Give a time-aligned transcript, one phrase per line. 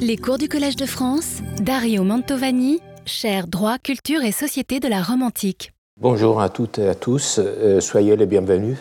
[0.00, 5.02] Les cours du Collège de France, Dario Mantovani, chaire droit, culture et société de la
[5.02, 5.72] Rome antique.
[6.00, 8.78] Bonjour à toutes et à tous, euh, soyez les bienvenus.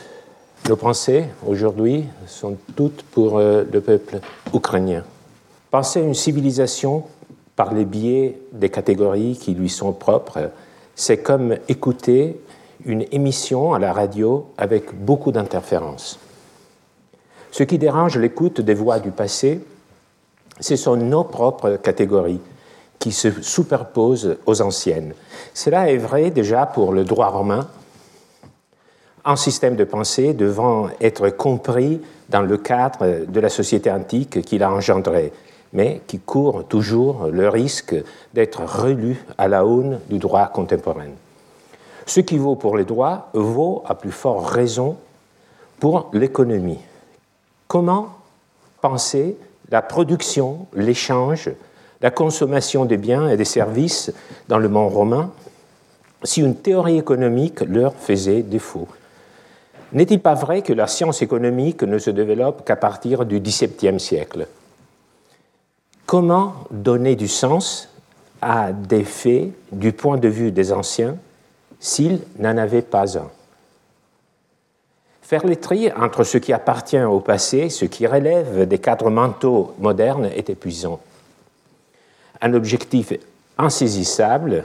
[0.69, 4.19] Nos pensées aujourd'hui sont toutes pour euh, le peuple
[4.53, 5.03] ukrainien.
[5.71, 7.03] Penser une civilisation
[7.55, 10.51] par les biais des catégories qui lui sont propres,
[10.95, 12.39] c'est comme écouter
[12.85, 16.19] une émission à la radio avec beaucoup d'interférences.
[17.51, 19.61] Ce qui dérange l'écoute des voix du passé,
[20.59, 22.41] ce sont nos propres catégories
[22.99, 25.13] qui se superposent aux anciennes.
[25.53, 27.67] Cela est vrai déjà pour le droit romain,
[29.23, 34.63] un système de pensée devant être compris dans le cadre de la société antique qu'il
[34.63, 35.33] a engendré,
[35.73, 37.95] mais qui court toujours le risque
[38.33, 41.11] d'être relu à la aune du droit contemporain.
[42.05, 44.95] Ce qui vaut pour les droits vaut à plus forte raison
[45.79, 46.79] pour l'économie.
[47.67, 48.07] Comment
[48.79, 49.35] penser
[49.69, 51.49] la production, l'échange,
[52.01, 54.11] la consommation des biens et des services
[54.47, 55.31] dans le monde romain
[56.23, 58.87] si une théorie économique leur faisait défaut
[59.93, 64.47] N'est-il pas vrai que la science économique ne se développe qu'à partir du XVIIe siècle?
[66.05, 67.89] Comment donner du sens
[68.41, 71.17] à des faits du point de vue des anciens
[71.79, 73.29] s'il n'en avait pas un?
[75.27, 79.73] Faire les tri entre ce qui appartient au passé, ce qui relève des cadres mentaux
[79.77, 81.01] modernes, est épuisant.
[82.39, 83.11] Un objectif
[83.57, 84.63] insaisissable,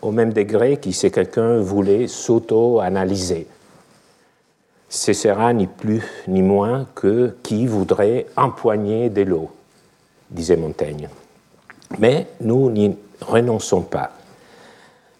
[0.00, 3.48] au même degré que si quelqu'un voulait s'auto-analyser.
[4.88, 9.50] Ce sera ni plus ni moins que qui voudrait empoigner de l'eau,
[10.30, 11.08] disait Montaigne.
[11.98, 14.12] Mais nous n'y renonçons pas.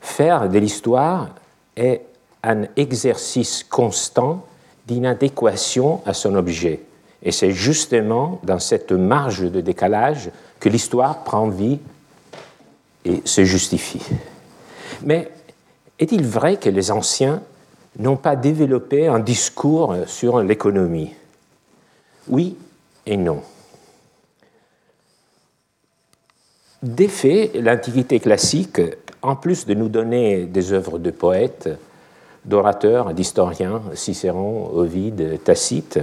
[0.01, 1.31] Faire de l'histoire
[1.77, 2.03] est
[2.45, 4.45] un exercice constant
[4.89, 6.81] d'inadéquation à son objet.
[7.23, 11.79] Et c'est justement dans cette marge de décalage que l'histoire prend vie
[13.05, 14.03] et se justifie.
[15.03, 15.31] Mais
[15.99, 17.43] est-il vrai que les anciens
[17.99, 21.15] n'ont pas développé un discours sur l'économie?
[22.29, 22.57] Oui
[23.05, 23.43] et non.
[26.83, 28.81] D'effet, l'Antiquité classique
[29.21, 31.69] en plus de nous donner des œuvres de poètes,
[32.45, 36.01] d'orateurs, d'historiens, Cicéron, Ovide, Tacite,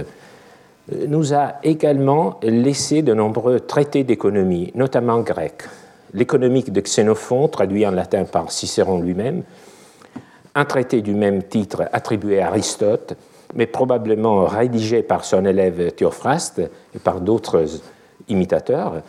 [1.08, 5.64] nous a également laissé de nombreux traités d'économie, notamment grecs.
[6.14, 9.42] L'économique de Xénophon, traduit en latin par Cicéron lui-même,
[10.54, 13.14] un traité du même titre attribué à Aristote,
[13.54, 16.60] mais probablement rédigé par son élève Théophraste
[16.94, 17.66] et par d'autres
[18.28, 19.02] imitateurs,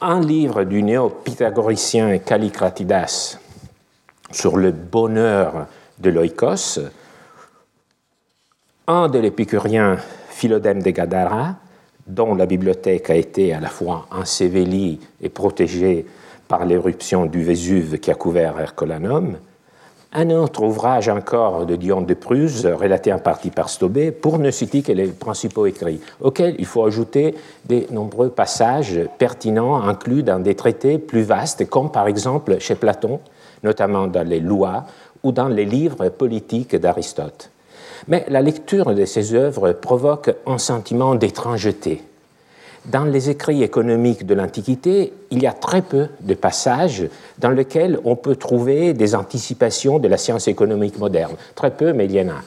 [0.00, 3.38] un livre du néo-pythagoricien Callicratidas,
[4.30, 5.66] sur le bonheur
[5.98, 6.80] de l'oikos,
[8.86, 11.56] un de l'épicurien Philodème de Gadara,
[12.06, 16.06] dont la bibliothèque a été à la fois ensevelie et protégée
[16.48, 19.36] par l'éruption du Vésuve qui a couvert Hercolanum,
[20.16, 24.50] un autre ouvrage encore de Dion de Prusse, relaté en partie par Stobé, pour ne
[24.52, 27.34] citer que les principaux écrits, auxquels il faut ajouter
[27.64, 33.18] des nombreux passages pertinents inclus dans des traités plus vastes, comme par exemple chez Platon,
[33.64, 34.84] notamment dans les lois
[35.24, 37.50] ou dans les livres politiques d'Aristote.
[38.06, 42.02] Mais la lecture de ces œuvres provoque un sentiment d'étrangeté.
[42.84, 47.08] Dans les écrits économiques de l'Antiquité, il y a très peu de passages
[47.38, 51.34] dans lesquels on peut trouver des anticipations de la science économique moderne.
[51.54, 52.42] Très peu, mais il y en a.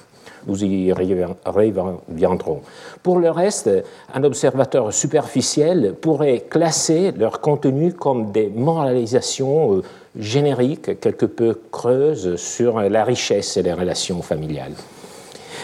[0.46, 2.62] Nous y reviendrons.
[3.02, 3.70] Pour le reste,
[4.14, 9.82] un observateur superficiel pourrait classer leur contenu comme des moralisations
[10.18, 14.74] génériques, quelque peu creuses sur la richesse et les relations familiales.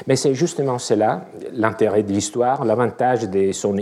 [0.07, 3.77] Mais c'est justement cela, l'intérêt de l'histoire, l'avantage de son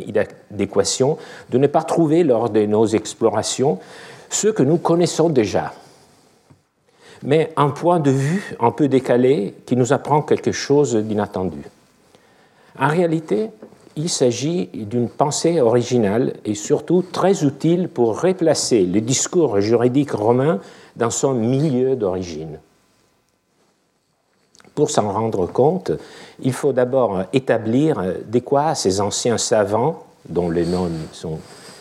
[0.52, 1.18] adéquation,
[1.50, 3.80] de ne pas trouver lors de nos explorations
[4.30, 5.74] ce que nous connaissons déjà,
[7.24, 11.62] mais un point de vue un peu décalé qui nous apprend quelque chose d'inattendu.
[12.80, 13.50] En réalité,
[13.96, 20.60] il s'agit d'une pensée originale et surtout très utile pour replacer le discours juridique romain
[20.96, 22.60] dans son milieu d'origine.
[24.76, 25.92] Pour s'en rendre compte,
[26.42, 31.40] il faut d'abord établir de quoi ces anciens savants, dont les noms sont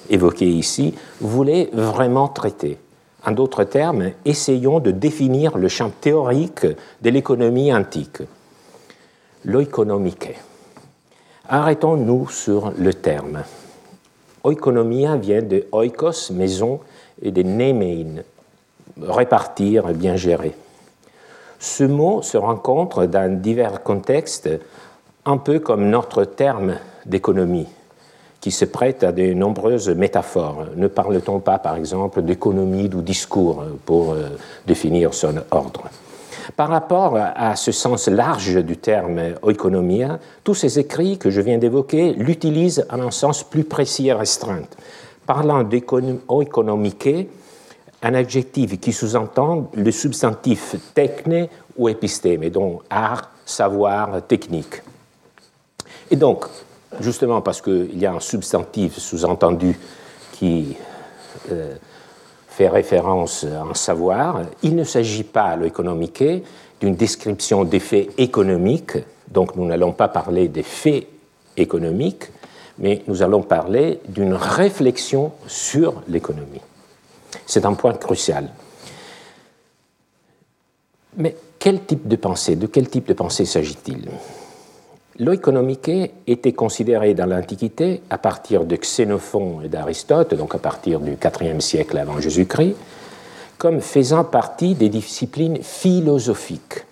[0.08, 2.78] évoqués ici, voulaient vraiment traiter.
[3.24, 6.66] En d'autres termes, essayons de définir le champ théorique
[7.02, 8.22] de l'économie antique.
[9.44, 10.34] L'oikonomike.
[11.52, 13.42] Arrêtons-nous sur le terme.
[14.44, 16.78] Oikonomia vient de oikos, maison,
[17.20, 18.22] et de nemein,
[19.02, 20.54] répartir, bien gérer.
[21.58, 24.48] Ce mot se rencontre dans divers contextes,
[25.24, 27.66] un peu comme notre terme d'économie,
[28.40, 30.66] qui se prête à de nombreuses métaphores.
[30.76, 34.28] Ne parle-t-on pas, par exemple, d'économie ou discours pour euh,
[34.68, 35.90] définir son ordre?
[36.56, 41.58] Par rapport à ce sens large du terme oikonomia, tous ces écrits que je viens
[41.58, 44.62] d'évoquer l'utilisent en un sens plus précis et restreint.
[45.26, 47.28] Parlant d'oikonomike,
[48.02, 54.82] un adjectif qui sous-entend le substantif techne ou épistéme, donc art, savoir, technique.
[56.10, 56.46] Et donc,
[57.00, 59.78] justement parce qu'il y a un substantif sous-entendu
[60.32, 60.76] qui
[61.52, 61.74] euh,
[62.50, 66.24] fait référence à un savoir, il ne s'agit pas, l'économique,
[66.80, 68.98] d'une description des faits économiques,
[69.28, 71.06] donc nous n'allons pas parler des faits
[71.56, 72.24] économiques,
[72.78, 76.60] mais nous allons parler d'une réflexion sur l'économie.
[77.46, 78.48] C'est un point crucial.
[81.16, 84.08] Mais quel type de pensée, de quel type de pensée s'agit-il?
[85.20, 91.12] L'oikonomike était considéré dans l'Antiquité, à partir de Xénophon et d'Aristote, donc à partir du
[91.12, 92.74] IVe siècle avant Jésus-Christ,
[93.58, 96.86] comme faisant partie des disciplines philosophiques,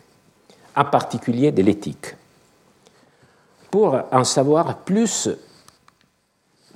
[0.76, 2.16] en particulier de l'éthique.
[3.70, 5.30] Pour en savoir plus,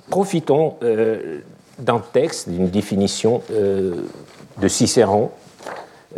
[0.09, 1.41] profitons euh,
[1.77, 3.93] d'un texte, d'une définition euh,
[4.59, 5.29] de Cicéron,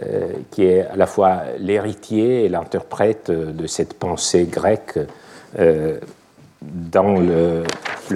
[0.02, 4.98] euh, qui est à la fois l'héritier et l'interprète de cette pensée grecque
[5.60, 6.00] euh,
[6.62, 7.64] dans le,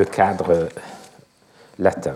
[0.06, 0.70] cadre
[1.78, 2.16] latin.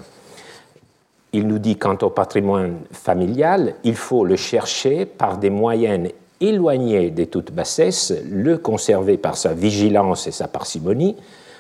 [1.31, 7.09] Il nous dit quant au patrimoine familial, il faut le chercher par des moyens éloignés
[7.09, 11.15] de toute bassesse, le conserver par sa vigilance et sa parcimonie,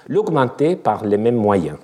[0.07, 1.77] l'augmenter par les mêmes moyens.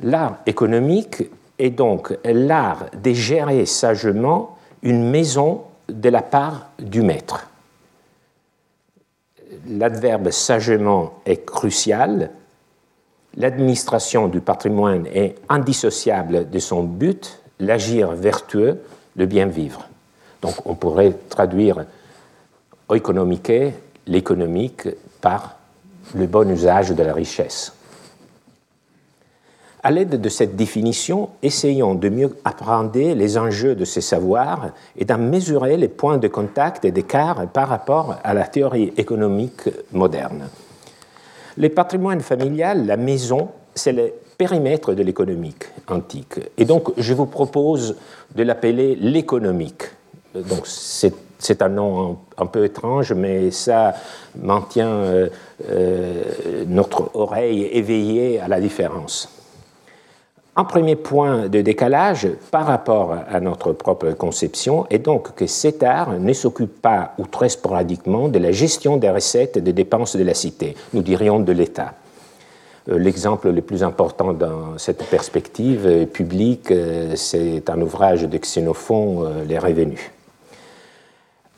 [0.00, 1.24] L'art économique
[1.58, 7.48] est donc l'art de gérer sagement une maison de la part du maître
[9.68, 12.30] l'adverbe sagement est crucial.
[13.36, 18.80] L'administration du patrimoine est indissociable de son but, l'agir vertueux,
[19.16, 19.88] le bien vivre.
[20.42, 21.84] Donc on pourrait traduire
[24.06, 24.88] l'économique,
[25.20, 25.56] par
[26.14, 27.73] le bon usage de la richesse.
[29.86, 35.04] À l'aide de cette définition, essayons de mieux apprendre les enjeux de ces savoirs et
[35.04, 40.48] d'en mesurer les points de contact et d'écart par rapport à la théorie économique moderne.
[41.58, 46.40] Le patrimoine familial, la maison, c'est le périmètre de l'économique antique.
[46.56, 47.96] Et donc, je vous propose
[48.34, 49.82] de l'appeler l'économique.
[50.34, 53.92] Donc, c'est un nom un, peu étrange, mais ça
[54.34, 55.28] maintient euh,
[55.68, 59.43] euh, notre oreille éveillée à la différence.
[60.56, 65.82] Un premier point de décalage par rapport à notre propre conception est donc que cet
[65.82, 70.14] art ne s'occupe pas ou très sporadiquement de la gestion des recettes et des dépenses
[70.14, 71.94] de la cité, nous dirions de l'État.
[72.88, 79.24] Euh, l'exemple le plus important dans cette perspective publique, euh, c'est un ouvrage de Xénophon,
[79.24, 80.12] euh, Les revenus.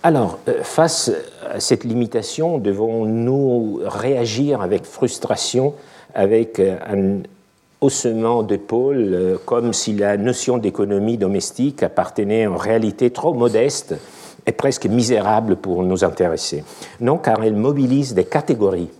[0.03, 1.11] Alors, face
[1.53, 5.75] à cette limitation, devons-nous réagir avec frustration,
[6.15, 7.23] avec un
[7.81, 13.94] haussement d'épaule, euh, comme si la notion d'économie domestique appartenait en réalité trop modeste
[14.46, 16.64] et presque misérable pour nous intéresser.
[17.00, 18.90] Non, car elle mobilise des catégories.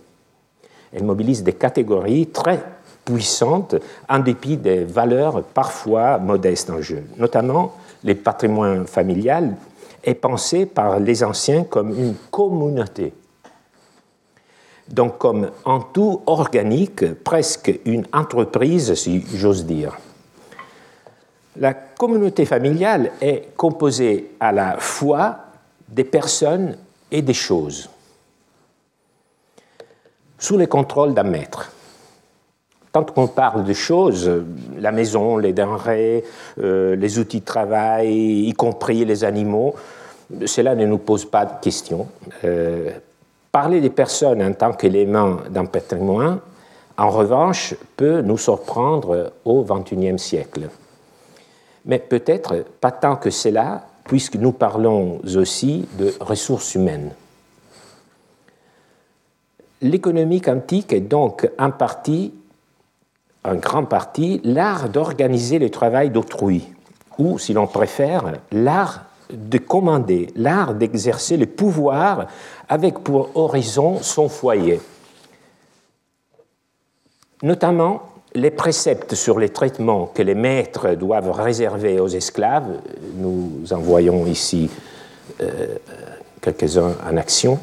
[0.93, 2.63] Elle mobilise des catégories très
[3.05, 3.75] puissantes
[4.09, 7.03] en dépit des valeurs parfois modestes en jeu.
[7.17, 9.55] Notamment, le patrimoine familial
[10.03, 13.13] est pensé par les anciens comme une communauté
[14.89, 19.97] donc comme en tout organique, presque une entreprise, si j'ose dire.
[21.59, 25.39] La communauté familiale est composée à la fois
[25.87, 26.77] des personnes
[27.11, 27.89] et des choses,
[30.37, 31.71] sous le contrôle d'un maître.
[32.91, 34.29] Tant qu'on parle de choses,
[34.79, 36.23] la maison, les denrées,
[36.59, 39.75] euh, les outils de travail, y compris les animaux,
[40.45, 42.07] cela ne nous pose pas de questions.
[42.43, 42.91] Euh,
[43.57, 46.37] Parler des personnes en tant qu'éléments d'un patrimoine,
[46.95, 50.69] en revanche, peut nous surprendre au XXIe siècle.
[51.83, 57.13] Mais peut-être pas tant que cela, puisque nous parlons aussi de ressources humaines.
[59.81, 62.35] L'économie quantique est donc en partie,
[63.43, 66.67] en grande partie, l'art d'organiser le travail d'autrui,
[67.17, 72.27] ou, si l'on préfère, l'art de commander, l'art d'exercer le pouvoir
[72.69, 74.79] avec pour horizon son foyer.
[77.43, 78.01] Notamment
[78.33, 82.81] les préceptes sur les traitements que les maîtres doivent réserver aux esclaves,
[83.15, 84.69] nous en voyons ici
[85.41, 85.77] euh,
[86.41, 87.59] quelques-uns en action,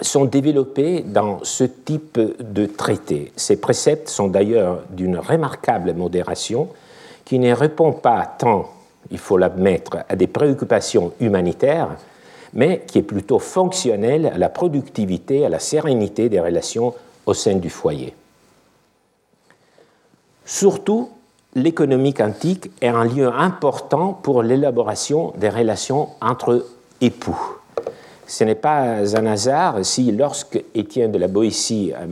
[0.00, 3.32] sont développés dans ce type de traité.
[3.36, 6.68] Ces préceptes sont d'ailleurs d'une remarquable modération
[7.24, 8.70] qui ne répond pas tant,
[9.10, 11.96] il faut l'admettre, à des préoccupations humanitaires,
[12.54, 16.94] mais qui est plutôt fonctionnelle à la productivité, à la sérénité des relations
[17.26, 18.14] au sein du foyer.
[20.44, 21.10] Surtout,
[21.54, 26.66] l'économie antique est un lieu important pour l'élaboration des relations entre
[27.00, 27.58] époux.
[28.26, 32.06] Ce n'est pas un hasard si, lorsque Étienne de la Boétie, en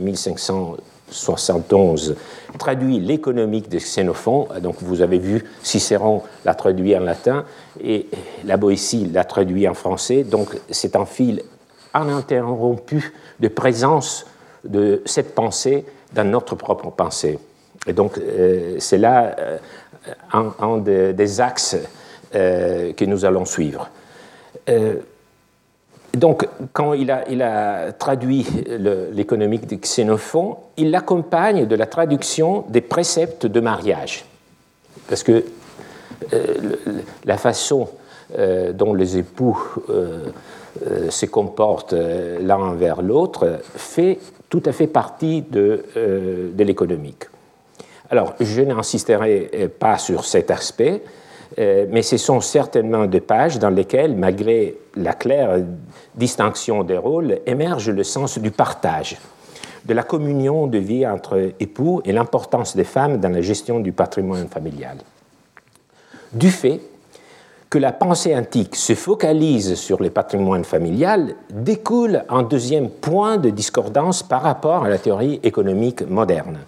[1.13, 2.15] 1571,
[2.57, 7.45] traduit l'économique de Xénophon, donc vous avez vu, Cicéron l'a traduit en latin
[7.81, 8.07] et
[8.45, 11.43] la Boétie l'a traduit en français, donc c'est un fil
[11.95, 14.25] ininterrompu de présence
[14.63, 17.39] de cette pensée dans notre propre pensée.
[17.85, 19.57] Et donc euh, c'est là euh,
[20.31, 21.77] un, des, axes
[22.33, 23.89] euh, que nous allons suivre
[26.15, 28.45] donc, quand il a, traduit
[29.11, 34.25] l'économique de Xénophon, il l'accompagne de la traduction des préceptes de mariage.
[35.07, 35.43] Parce que
[36.33, 36.53] euh,
[37.25, 37.89] la façon
[38.37, 40.29] euh, dont les époux euh,
[41.09, 47.23] se comportent l'un envers l'autre fait tout à fait partie de, de l'économique.
[48.11, 51.01] Alors, je n'insisterai pas sur cet aspect,
[51.59, 55.59] euh, mais ce sont certainement des pages dans lesquelles, malgré la claire
[56.15, 59.17] distinction des rôles, émerge le sens du partage,
[59.85, 63.91] de la communion de vie entre époux et l'importance des femmes dans la gestion du
[63.91, 64.97] patrimoine familial.
[66.31, 66.79] Du fait
[67.69, 73.49] que la pensée antique se focalise sur le patrimoine familial découle un deuxième point de
[73.49, 76.59] discordance par rapport à la théorie économique moderne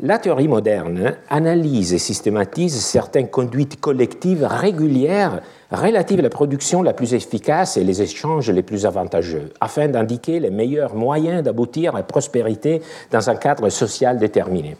[0.00, 5.40] la théorie moderne analyse et systématise certaines conduites collectives régulières
[5.72, 10.38] relatives à la production la plus efficace et les échanges les plus avantageux, afin d'indiquer
[10.38, 14.76] les meilleurs moyens d'aboutir à la prospérité dans un cadre social déterminé.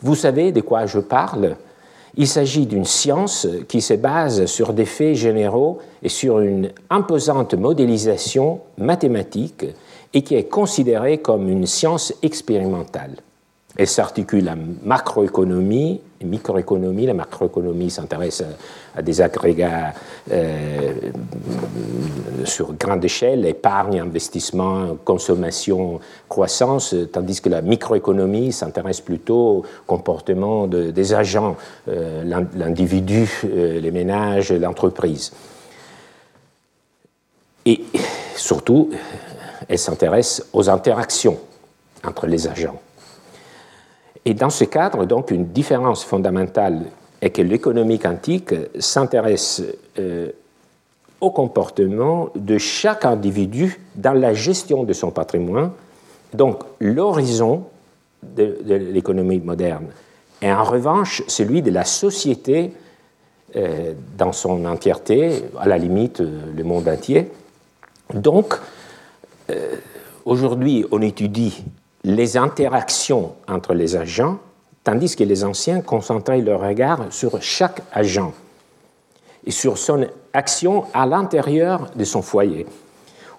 [0.00, 1.56] Vous savez de quoi je parle
[2.16, 7.54] Il s'agit d'une science qui se base sur des faits généraux et sur une imposante
[7.54, 9.66] modélisation mathématique
[10.14, 13.16] et qui est considérée comme une science expérimentale.
[13.78, 17.06] Elle s'articule en macroéconomie microéconomie.
[17.06, 18.42] La macroéconomie s'intéresse
[18.94, 19.92] à, des agrégats
[20.30, 20.92] euh,
[22.44, 30.66] sur grande échelle, épargne, investissement, consommation, croissance, tandis que la microéconomie s'intéresse plutôt au comportement
[30.66, 31.56] des agents,
[31.88, 35.32] euh, l'individu, euh, les ménages, l'entreprise.
[37.64, 37.84] Et
[38.34, 38.90] surtout,
[39.68, 41.38] elle s'intéresse aux interactions
[42.02, 42.80] entre les agents.
[44.24, 46.82] Et dans ce cadre, donc, une différence fondamentale
[47.20, 49.62] est que l'économie quantique s'intéresse
[49.98, 50.30] euh,
[51.20, 55.72] au comportement de chaque individu dans la gestion de son patrimoine.
[56.32, 57.64] Donc, l'horizon
[58.22, 59.86] de, l'économie moderne
[60.40, 62.72] est en revanche celui de la société
[63.56, 67.30] euh, dans son entièreté, à la limite euh, le monde entier.
[68.14, 68.54] Donc,
[70.26, 71.64] aujourd'hui, on étudie
[72.08, 74.38] les interactions entre les agents,
[74.82, 78.32] tandis que les anciens concentraient leur regard sur chaque agent
[79.44, 82.66] et sur son action à l'intérieur de son foyer.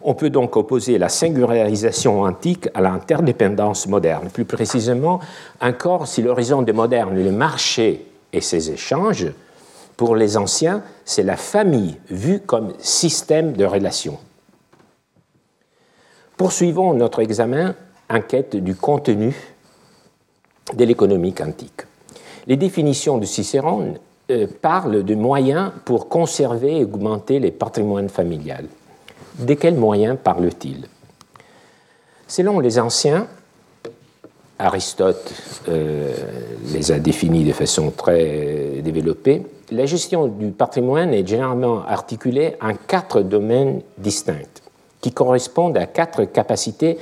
[0.03, 4.29] On peut donc opposer la singularisation antique à l'interdépendance moderne.
[4.29, 5.19] Plus précisément,
[5.59, 9.27] encore si l'horizon des modernes est le marché et ses échanges,
[9.97, 14.19] pour les anciens, c'est la famille vue comme système de relations.
[16.37, 17.75] Poursuivons notre examen
[18.09, 19.35] enquête du contenu
[20.73, 21.81] de l'économie quantique.
[22.47, 23.95] Les définitions de Cicéron
[24.31, 28.67] euh, parlent de moyens pour conserver et augmenter les patrimoines familiales.
[29.37, 30.87] De quels moyens parle-t-il
[32.27, 33.27] Selon les anciens,
[34.57, 35.33] Aristote
[35.67, 36.13] euh,
[36.73, 42.73] les a définis de façon très développée, la gestion du patrimoine est généralement articulée en
[42.75, 44.61] quatre domaines distincts
[45.01, 46.97] qui correspondent à quatre capacités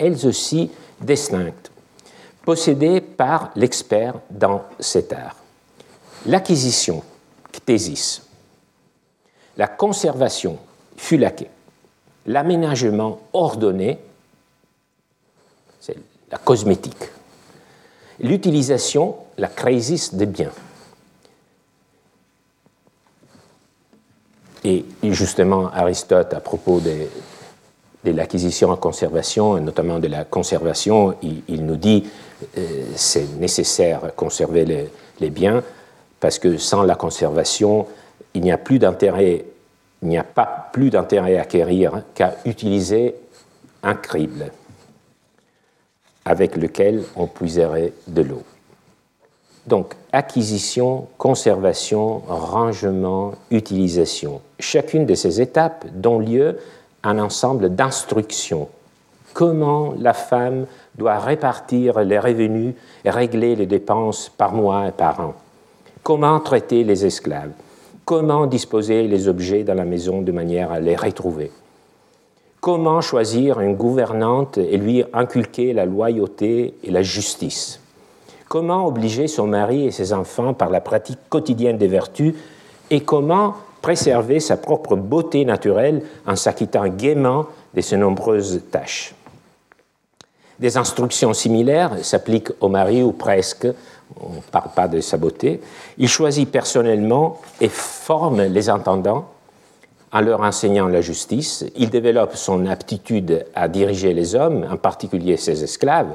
[0.00, 1.70] elles aussi distinctes,
[2.44, 5.36] possédées par l'expert dans cet art.
[6.26, 7.02] L'acquisition,
[7.52, 8.22] ctésis,
[9.56, 10.58] la conservation,
[10.96, 11.48] fulaké,
[12.26, 13.98] l'aménagement ordonné,
[15.80, 15.96] c'est
[16.30, 17.10] la cosmétique,
[18.20, 20.52] l'utilisation, la crisis des biens.
[24.62, 27.08] Et justement, Aristote, à propos des,
[28.04, 32.04] de l'acquisition en conservation, et notamment de la conservation, il, nous dit
[32.56, 34.64] euh, c'est nécessaire conserver
[35.20, 35.62] les, biens
[36.18, 37.86] parce que sans la conservation,
[38.32, 39.44] il n'y a plus d'intérêt,
[40.02, 43.14] il n'y a pas plus d'intérêt à acquérir qu'à utiliser
[43.82, 44.50] un crible
[46.24, 48.42] avec lequel on puiserait de l'eau.
[49.66, 54.40] Donc, acquisition, conservation, rangement, utilisation.
[54.58, 56.58] Chacune de ces étapes donne lieu
[57.02, 58.68] un ensemble d'instructions.
[59.32, 60.66] Comment la femme
[60.96, 65.34] doit répartir les revenus et régler les dépenses par mois et par an.
[66.02, 67.52] Comment traiter les esclaves.
[68.04, 71.52] Comment disposer les objets dans la maison de manière à les retrouver.
[72.60, 77.80] Comment choisir une gouvernante et lui inculquer la loyauté et la justice
[78.48, 82.34] Comment obliger son mari et ses enfants par la pratique quotidienne des vertus
[82.90, 89.14] Et comment préserver sa propre beauté naturelle en s'acquittant gaiement de ses nombreuses tâches
[90.58, 93.66] Des instructions similaires s'appliquent au mari ou presque,
[94.20, 95.60] on ne parle pas de sa beauté.
[95.98, 99.26] Il choisit personnellement et forme les intendants
[100.12, 105.36] en leur enseignant la justice, il développe son aptitude à diriger les hommes, en particulier
[105.36, 106.14] ses esclaves.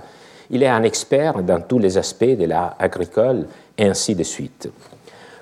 [0.49, 4.69] Il est un expert dans tous les aspects de l'art agricole et ainsi de suite.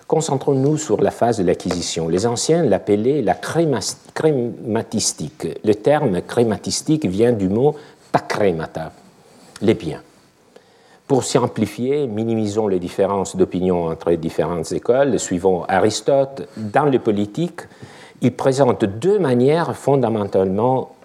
[0.08, 2.08] Concentrons-nous sur la phase de l'acquisition.
[2.08, 5.48] Les anciens l'appelaient la crématistique.
[5.64, 7.76] Le terme crématistique vient du mot
[8.12, 8.92] pakremata,
[9.62, 10.02] les biens.
[11.08, 15.20] Pour simplifier, minimisons les différences d'opinion entre les différentes écoles.
[15.20, 16.48] Suivons Aristote.
[16.58, 17.62] Dans le politique,
[18.22, 20.96] il présente deux manières fondamentalement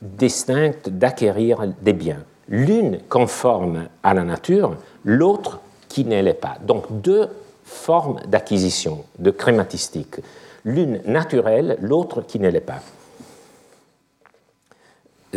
[0.00, 2.22] distinctes d'acquérir des biens.
[2.48, 6.56] L'une conforme à la nature, l'autre qui ne l'est pas.
[6.66, 7.28] Donc deux
[7.70, 10.16] formes d'acquisition, de crématistique.
[10.64, 12.80] L'une naturelle, l'autre qui ne l'est pas.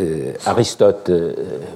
[0.00, 1.32] Euh, Aristote, euh,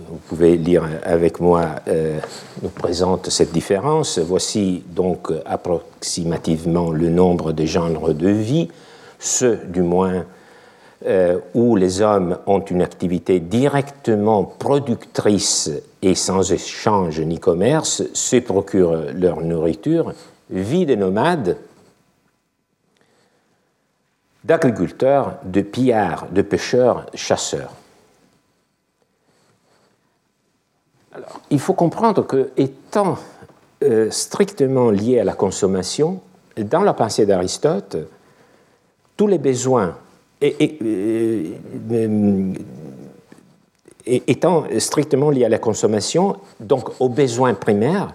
[0.08, 2.18] vous pouvez lire avec moi, euh,
[2.62, 4.18] nous présente cette différence.
[4.18, 8.68] Voici donc approximativement le nombre de genres de vie
[9.20, 10.24] ceux du moins
[11.54, 15.70] où les hommes ont une activité directement productrice
[16.02, 20.12] et sans échange ni commerce, se procurent leur nourriture,
[20.50, 21.56] vie de nomades,
[24.44, 27.72] d'agriculteurs, de pillards, de pêcheurs, chasseurs.
[31.50, 33.18] Il faut comprendre que, étant
[33.82, 36.20] euh, strictement lié à la consommation,
[36.56, 37.96] dans la pensée d'Aristote,
[39.16, 39.96] tous les besoins
[40.42, 41.52] euh,
[44.06, 48.14] étant strictement liés à la consommation, donc aux besoins primaires,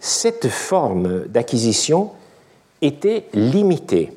[0.00, 2.12] cette forme d'acquisition
[2.82, 4.12] était limitée.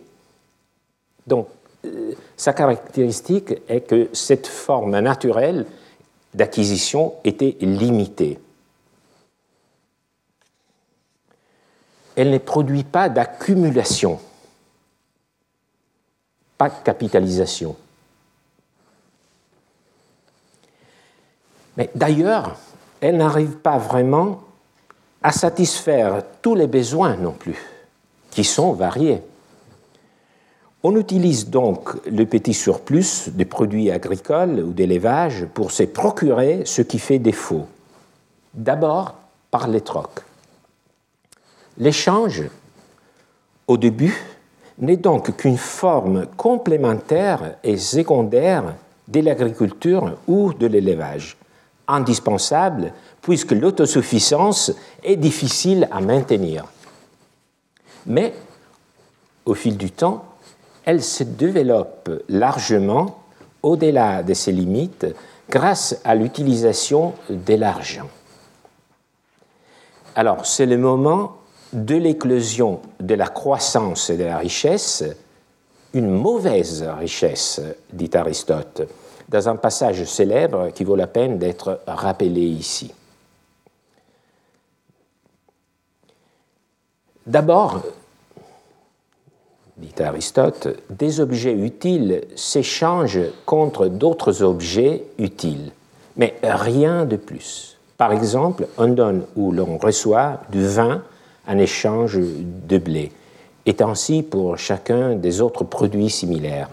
[1.27, 1.47] Donc,
[1.85, 5.65] euh, sa caractéristique est que cette forme naturelle
[6.33, 8.39] d'acquisition était limitée.
[12.15, 14.19] Elle ne produit pas d'accumulation
[16.57, 17.75] pas capitalisation.
[21.77, 22.57] Mais d'ailleurs,
[23.01, 24.41] elle n'arrive pas vraiment
[25.23, 27.57] à satisfaire tous les besoins non plus,
[28.29, 29.21] qui sont variés.
[30.83, 36.81] On utilise donc le petit surplus des produits agricoles ou d'élevage pour se procurer ce
[36.81, 37.65] qui fait défaut.
[38.53, 39.15] D'abord
[39.49, 40.21] par les trocs.
[41.77, 42.43] L'échange,
[43.67, 44.21] au début,
[44.77, 48.75] n'est donc qu'une forme complémentaire et secondaire
[49.07, 51.37] de l'agriculture ou de l'élevage,
[51.87, 52.91] indispensable
[53.23, 56.65] puisque l'autosuffisance est difficile à maintenir.
[58.05, 58.33] Mais,
[59.45, 60.25] au fil du temps,
[60.85, 63.23] elle se développe largement
[63.63, 65.07] au-delà de ses limites
[65.49, 68.09] grâce à l'utilisation de l'argent.
[70.15, 71.37] Alors, c'est le moment
[71.71, 75.03] de l'éclosion de la croissance et de la richesse,
[75.93, 78.81] une mauvaise richesse, dit Aristote,
[79.29, 82.91] dans un passage célèbre qui vaut la peine d'être rappelé ici.
[87.25, 87.83] D'abord,
[89.77, 95.71] dit Aristote, des objets utiles s'échangent contre d'autres objets utiles,
[96.17, 97.77] mais rien de plus.
[97.97, 101.01] Par exemple, on donne ou l'on reçoit du vin
[101.47, 103.11] un échange de blé,
[103.65, 106.69] est ainsi pour chacun des autres produits similaires.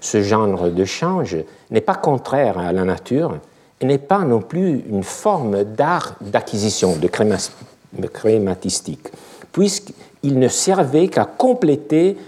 [0.00, 1.36] Ce genre de change
[1.70, 3.38] n'est pas contraire à la nature
[3.80, 9.08] et n'est pas non plus une forme d'art d'acquisition, de crématistique,
[9.54, 12.18] puisqu'il ne servait qu'à compléter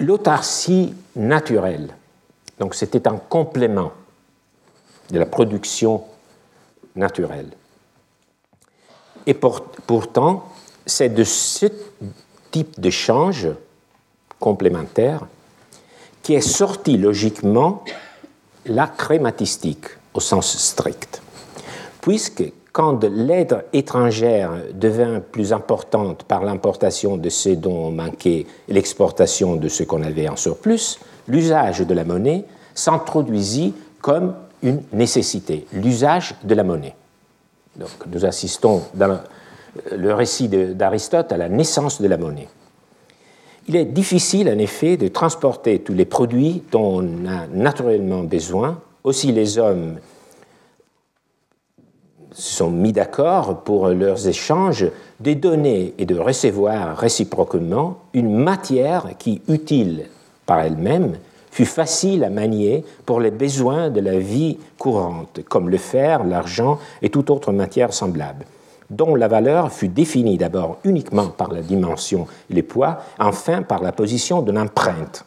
[0.00, 1.94] l'autarcie naturelle.
[2.58, 3.92] Donc c'était un complément
[5.10, 6.02] de la production
[6.96, 7.50] naturelle.
[9.24, 10.48] Et pourtant,
[10.84, 11.66] c'est de ce
[12.50, 13.54] type d'échange, change
[14.40, 15.20] complémentaire
[16.24, 17.84] qui est sorti logiquement
[18.66, 21.22] la crématistique au sens strict,
[22.00, 22.42] puisque
[22.72, 29.56] quand l'aide étrangère devint plus importante par l'importation de ce dont on manquait et l'exportation
[29.56, 36.34] de ce qu'on avait en surplus, l'usage de la monnaie s'introduisit comme une nécessité, l'usage
[36.44, 36.94] de la monnaie.
[37.76, 39.20] Donc, nous assistons dans
[39.90, 42.48] le récit d'Aristote à la naissance de la monnaie.
[43.68, 48.80] Il est difficile, en effet, de transporter tous les produits dont on a naturellement besoin.
[49.04, 49.98] Aussi, les hommes
[52.34, 54.86] sont mis d'accord pour leurs échanges
[55.20, 60.06] de donner et de recevoir réciproquement une matière qui, utile
[60.46, 61.16] par elle-même,
[61.50, 66.78] fut facile à manier pour les besoins de la vie courante, comme le fer, l'argent
[67.02, 68.46] et toute autre matière semblable,
[68.88, 73.82] dont la valeur fut définie d'abord uniquement par la dimension et les poids, enfin par
[73.82, 75.26] la position d'une empreinte.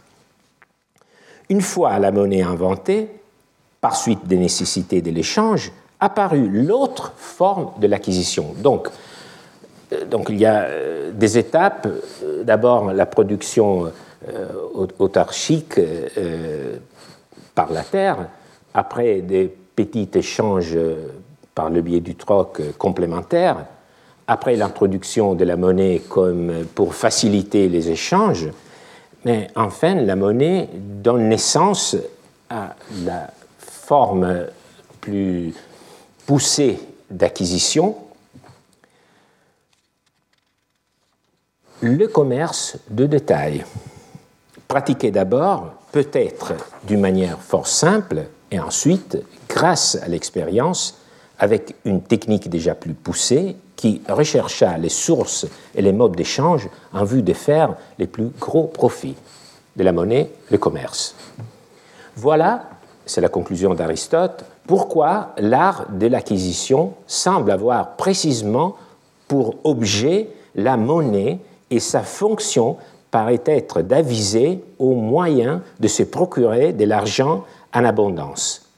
[1.49, 3.09] Une fois la monnaie inventée,
[3.79, 8.53] par suite des nécessités de l'échange, apparut l'autre forme de l'acquisition.
[8.57, 8.89] Donc,
[9.93, 11.87] euh, donc, il y a euh, des étapes.
[12.23, 13.91] Euh, d'abord, la production
[14.97, 15.79] autarchique
[17.53, 18.27] par la terre,
[18.73, 20.75] après des petits échanges
[21.53, 23.65] par le biais du troc complémentaire,
[24.25, 28.49] après l'introduction de la monnaie comme pour faciliter les échanges,
[29.25, 31.95] mais enfin la monnaie donne naissance
[32.49, 33.27] à la
[33.59, 34.45] forme
[35.01, 35.53] plus
[36.25, 37.95] poussée d'acquisition,
[41.81, 43.63] le commerce de détail,
[44.67, 46.53] pratiqué d'abord peut-être
[46.85, 50.99] d'une manière fort simple et ensuite, grâce à l'expérience,
[51.37, 57.03] avec une technique déjà plus poussée qui rechercha les sources et les modes d'échange en
[57.03, 59.15] vue de faire les plus gros profits
[59.75, 61.15] de la monnaie, le commerce.
[62.15, 62.69] Voilà,
[63.05, 68.75] c'est la conclusion d'Aristote, pourquoi l'art de l'acquisition semble avoir précisément
[69.27, 72.77] pour objet la monnaie et sa fonction
[73.11, 78.69] paraît être d'aviser aux moyens de se procurer de l'argent en abondance?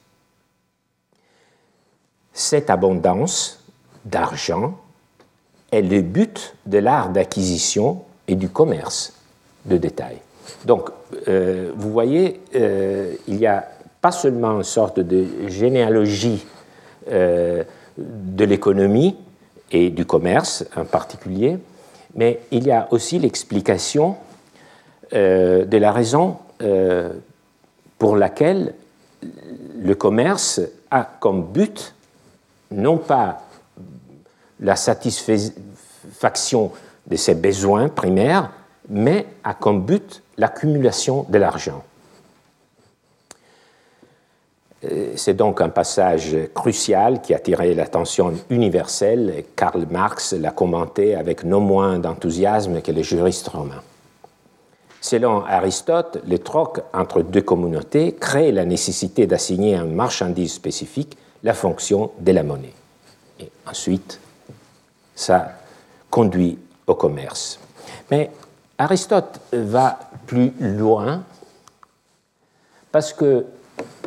[2.33, 3.63] Cette abondance
[4.05, 4.77] d'argent
[5.71, 9.13] est le but de l'art d'acquisition et du commerce
[9.65, 10.17] de détail.
[10.65, 10.89] Donc,
[11.27, 13.67] euh, vous voyez, euh, il y a
[14.07, 16.45] pas seulement une sorte de généalogie
[17.11, 17.65] euh,
[17.97, 19.17] de l'économie
[19.69, 21.57] et du commerce en particulier,
[22.15, 24.15] mais il y a aussi l'explication
[25.11, 27.11] euh, de la raison euh,
[27.99, 28.75] pour laquelle
[29.77, 31.93] le commerce a comme but
[32.71, 33.41] non pas
[34.61, 36.71] la satisfaction
[37.07, 38.51] de ses besoins primaires,
[38.87, 41.83] mais a comme but l'accumulation de l'argent.
[44.83, 49.43] Euh, c'est donc un passage crucial qui a attiré l'attention universelle.
[49.55, 53.81] Karl Marx l'a commenté avec non moins d'enthousiasme que les juristes romains.
[55.01, 61.17] Selon Aristote, le troc entre deux communautés crée la nécessité d'assigner à un marchandise spécifique
[61.43, 62.73] la fonction de la monnaie.
[63.39, 64.19] Et ensuite,
[65.15, 65.53] ça
[66.09, 67.59] conduit au commerce.
[68.11, 68.31] Mais
[68.77, 71.23] Aristote va plus loin
[72.91, 73.45] parce que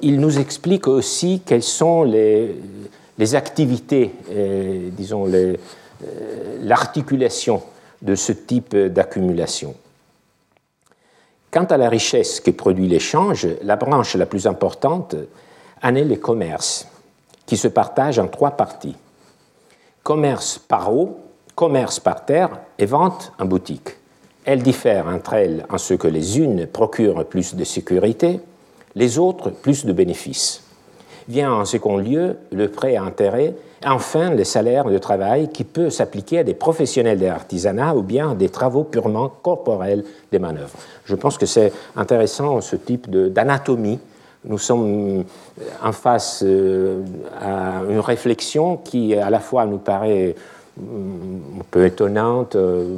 [0.03, 2.55] il nous explique aussi quelles sont les,
[3.35, 5.57] activités, euh, disons, euh,
[6.63, 7.63] l'articulation
[8.01, 9.75] de ce type d'accumulation.
[11.51, 15.17] Quant à la richesse que produit l'échange, la branche la plus importante
[15.83, 16.87] en est le commerce,
[17.45, 18.97] qui se partage en trois parties.
[20.03, 21.19] Commerce par eau,
[21.55, 23.97] commerce par terre et vente en boutique.
[24.45, 28.41] Elles diffèrent entre elles en ce que les unes procurent plus de sécurité,
[28.95, 30.63] les autres plus de bénéfices.
[31.29, 33.55] Vient en second lieu le prêt à intérêt,
[33.87, 38.33] enfin le salaire de travail qui peut s'appliquer à des professionnels de l'artisanat ou bien
[38.33, 40.77] à des travaux purement corporels des manœuvres.
[41.05, 44.01] Je pense que c'est intéressant ce type d'anatomie.
[44.45, 45.25] Nous sommes
[45.83, 47.03] en face euh,
[47.41, 50.35] à une réflexion qui à la fois nous paraît
[50.79, 52.97] mm, un peu étonnante, euh,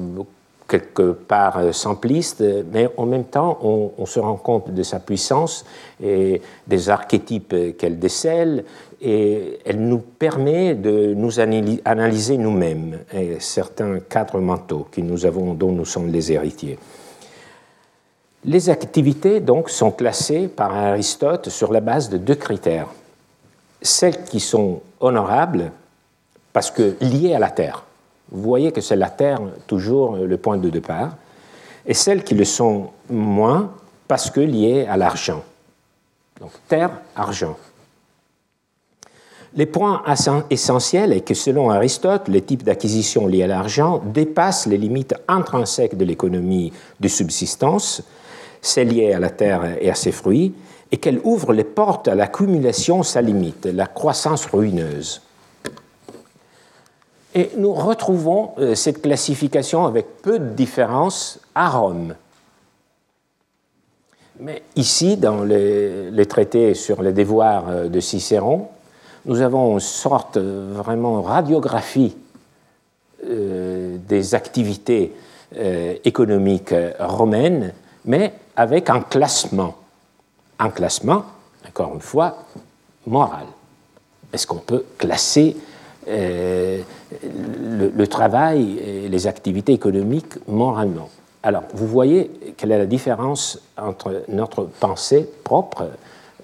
[0.73, 5.67] quelque part euh, simpliste, mais en même temps, on, se rend compte de sa puissance
[6.03, 8.65] et des archétypes qu'elle décèle,
[9.03, 15.53] et elle nous permet de nous analyser nous-mêmes et certains cadres mentaux que nous avons,
[15.53, 16.79] dont nous sommes les héritiers.
[18.47, 22.89] Les activités, donc, sont classées par Aristote sur la base de deux critères.
[23.83, 25.71] Celles qui sont honorables,
[26.55, 27.85] parce que liées à la terre,
[28.33, 31.17] vous voyez que c'est la Terre toujours le point de départ,
[31.87, 33.73] et celles qui le sont moins
[34.09, 35.43] parce que liées à l'argent.
[36.41, 37.57] Donc terre, argent.
[39.55, 40.03] Les points
[40.49, 45.97] essentiels est que selon Aristote, le type d'acquisition lié à l'argent dépasse les limites intrinsèques
[45.97, 48.03] de l'économie de subsistance,
[48.63, 50.55] c'est lié à la terre et à ses fruits,
[50.91, 55.21] et qu'elle ouvre les portes à l'accumulation sa limite, la croissance ruineuse.
[57.35, 62.15] Et nous retrouvons euh, cette classification avec peu de différence à Rome.
[64.41, 68.69] Mais ici, dans les, traités sur les devoirs euh, de Cicéron,
[69.25, 72.17] nous avons une sorte euh, vraiment radiographie
[73.25, 75.13] des activités
[76.05, 77.73] économiques romaines,
[78.05, 79.77] mais avec un classement.
[80.59, 81.27] Un classement,
[81.69, 82.39] encore une fois,
[83.07, 83.47] moral.
[84.33, 85.57] Est-ce qu'on peut classer
[87.23, 91.09] le, travail et les activités économiques moralement
[91.45, 95.89] alors, vous voyez quelle est la différence entre notre pensée propre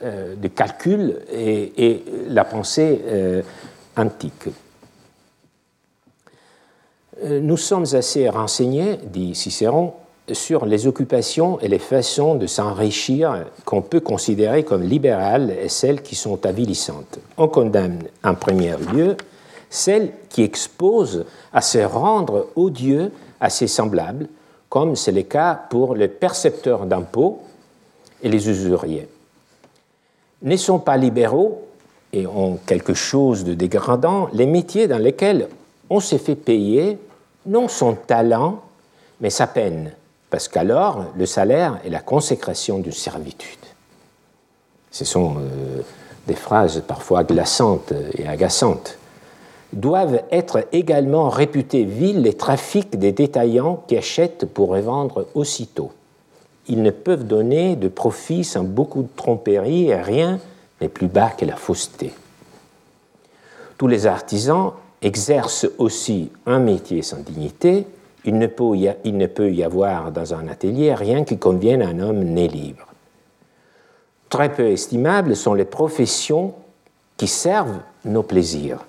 [0.02, 3.42] euh, de calcul et, la pensée euh,
[3.96, 4.48] antique.
[7.24, 9.92] Euh, nous sommes assez renseignés, dit Cicéron,
[10.32, 16.02] sur les occupations et les façons de s'enrichir qu'on peut considérer comme libérales et celles
[16.02, 17.18] qui sont avilissantes.
[17.38, 19.16] On condamne en premier lieu
[19.70, 24.28] celles qui exposent à se rendre odieux à ses semblables
[24.68, 27.42] comme c'est le cas pour les percepteurs d'impôts
[28.22, 29.08] et les usuriers.
[30.42, 31.66] Ne sont pas libéraux
[32.12, 35.48] et ont quelque chose de dégradant les métiers dans lesquels
[35.90, 36.98] on s'est fait payer
[37.46, 38.62] non son talent,
[39.20, 39.92] mais sa peine,
[40.30, 43.58] parce qu'alors le salaire est la consécration d'une servitude.
[44.90, 45.82] Ce sont euh,
[46.26, 48.98] des phrases parfois glaçantes et agaçantes
[49.72, 55.92] doivent être également réputés vils les trafics des détaillants qui achètent pour revendre aussitôt.
[56.68, 60.38] Ils ne peuvent donner de profit sans beaucoup de tromperie et rien
[60.80, 62.12] n'est plus bas que la fausseté.
[63.76, 67.86] Tous les artisans exercent aussi un métier sans dignité.
[68.24, 71.82] Il ne, peut y il ne peut y avoir dans un atelier rien qui convienne
[71.82, 72.86] à un homme né libre.
[74.28, 76.54] Très peu estimables sont les professions
[77.16, 78.84] qui servent nos plaisirs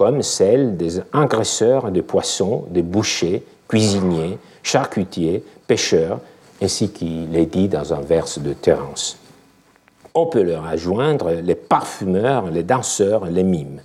[0.00, 6.20] comme celle des engraisseurs de poissons, des bouchers, cuisiniers, charcutiers, pêcheurs,
[6.62, 9.18] ainsi qu'il est dit dans un vers de Terence.
[10.14, 13.82] On peut leur adjoindre les parfumeurs, les danseurs, les mimes.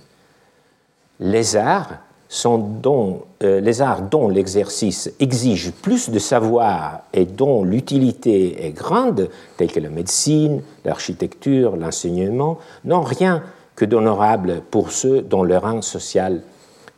[1.20, 1.98] Les arts,
[2.30, 8.72] sont dont, euh, les arts dont l'exercice exige plus de savoir et dont l'utilité est
[8.72, 13.42] grande, tels que la médecine, l'architecture, l'enseignement, n'ont rien
[13.76, 16.42] que d'honorables pour ceux dont le rang social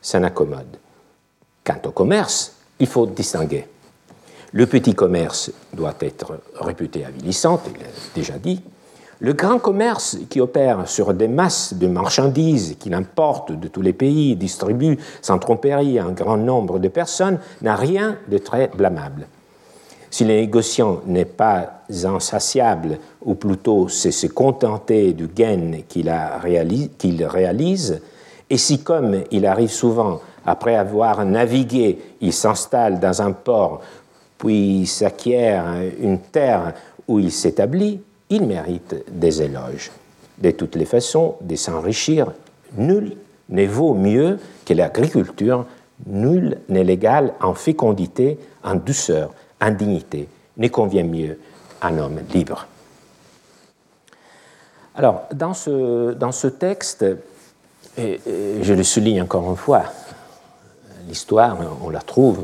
[0.01, 0.79] s'en accommode.
[1.65, 3.67] Quant au commerce, il faut distinguer.
[4.53, 8.63] Le petit commerce doit être réputé avilissant, il l'a déjà dit.
[9.21, 13.93] Le grand commerce qui opère sur des masses de marchandises qu'il importe de tous les
[13.93, 19.27] pays, distribue sans tromperie un grand nombre de personnes, n'a rien de très blâmable.
[20.11, 26.11] Si le négociant n'est pas insatiable, ou plutôt c'est se contenter du gain qu'il
[27.25, 28.01] réalise,
[28.51, 33.83] et si comme il arrive souvent, après avoir navigué, il s'installe dans un port,
[34.39, 35.65] puis s'acquiert
[36.01, 36.73] une terre
[37.07, 39.91] où il s'établit, il mérite des éloges.
[40.39, 42.33] De toutes les façons, de s'enrichir,
[42.77, 43.17] nul
[43.49, 45.67] ne vaut mieux que l'agriculture,
[46.07, 51.39] nul n'est légal en fécondité, en douceur, indignité ne convient mieux
[51.81, 52.67] à un homme libre.
[54.95, 57.05] Alors, dans ce, dans ce texte,
[57.97, 58.21] et,
[58.63, 59.85] je le souligne encore une fois,
[61.07, 62.41] l'histoire, on la trouve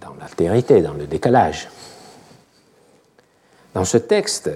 [0.00, 1.68] dans l'altérité, dans le décalage.
[3.74, 4.50] Dans ce texte,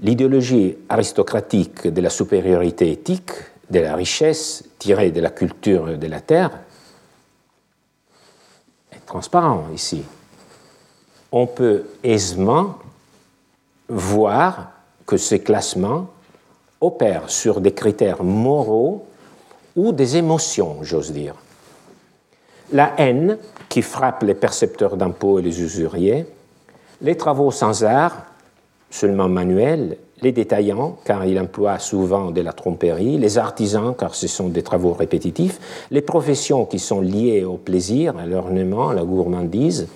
[0.00, 3.30] l'idéologie aristocratique de la supériorité éthique,
[3.70, 6.50] de la richesse tirée de la culture de la terre,
[9.08, 10.04] transparent ici.
[11.32, 12.76] On peut aisément
[13.88, 14.72] voir
[15.06, 16.10] que ces classements
[16.80, 19.06] opèrent sur des critères moraux
[19.74, 21.34] ou des émotions, j'ose dire.
[22.72, 23.38] La haine
[23.70, 26.26] qui frappe les percepteurs d'impôts et les usuriers,
[27.00, 28.26] les travaux sans art,
[28.90, 34.26] seulement manuels, les détaillants, car ils emploient souvent de la tromperie, les artisans, car ce
[34.26, 39.04] sont des travaux répétitifs, les professions qui sont liées au plaisir, à l'ornement, à la
[39.04, 39.88] gourmandise,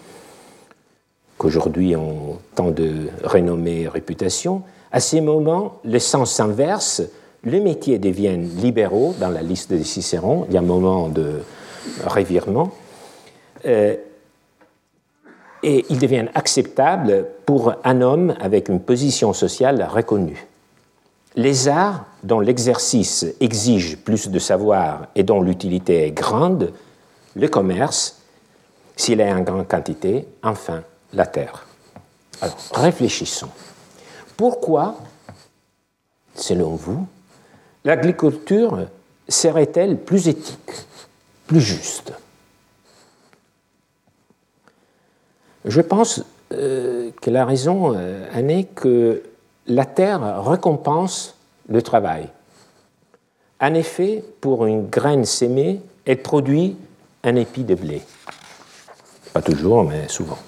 [1.38, 4.62] qu'aujourd'hui ont tant de renommée et réputation.
[4.92, 7.02] À ces moments, le sens s'inverse,
[7.44, 11.40] les métiers deviennent libéraux dans la liste des Cicéron, il y a un moment de
[12.06, 12.70] revirement.
[13.66, 13.96] Euh,
[15.62, 20.46] et ils deviennent acceptables pour un homme avec une position sociale reconnue.
[21.34, 26.72] Les arts dont l'exercice exige plus de savoir et dont l'utilité est grande,
[27.34, 28.18] le commerce,
[28.96, 30.82] s'il est en grande quantité, enfin
[31.14, 31.66] la terre.
[32.40, 33.48] Alors, réfléchissons.
[34.36, 34.96] Pourquoi,
[36.34, 37.06] selon vous,
[37.84, 38.88] l'agriculture
[39.28, 40.72] serait-elle plus éthique,
[41.46, 42.12] plus juste?
[45.64, 49.22] Je pense euh, que la raison euh, en est que
[49.66, 51.36] la terre récompense
[51.68, 52.28] le travail.
[53.60, 56.76] En effet, pour une graine sémée, elle produit
[57.22, 58.02] un épi de blé.
[59.32, 60.38] Pas toujours, mais souvent.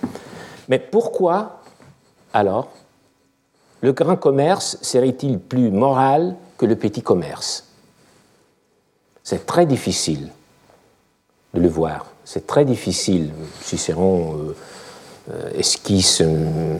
[0.68, 1.61] Mais pourquoi,
[2.33, 2.70] alors,
[3.81, 7.68] le grand commerce serait-il plus moral que le petit commerce?
[9.22, 10.29] C'est très difficile
[11.55, 12.07] de le voir.
[12.24, 13.31] C'est très difficile.
[13.61, 14.57] Cicéron euh,
[15.54, 16.76] esquisse, euh,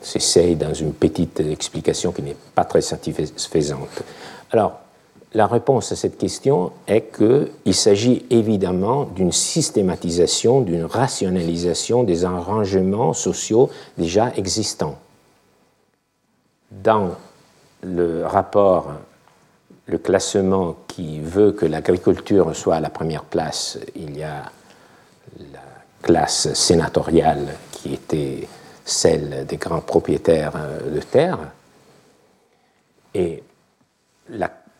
[0.00, 4.02] s'essaye dans une petite explication qui n'est pas très satisfaisante.
[4.50, 4.80] Alors,
[5.34, 13.12] la réponse à cette question est qu'il s'agit évidemment d'une systématisation, d'une rationalisation des arrangements
[13.12, 14.96] sociaux déjà existants.
[16.70, 17.10] Dans
[17.82, 18.92] le rapport,
[19.86, 24.50] le classement qui veut que l'agriculture soit à la première place, il y a
[25.52, 25.67] la
[26.02, 28.48] classe sénatoriale qui était
[28.84, 31.38] celle des grands propriétaires euh, de terre,
[33.14, 33.42] et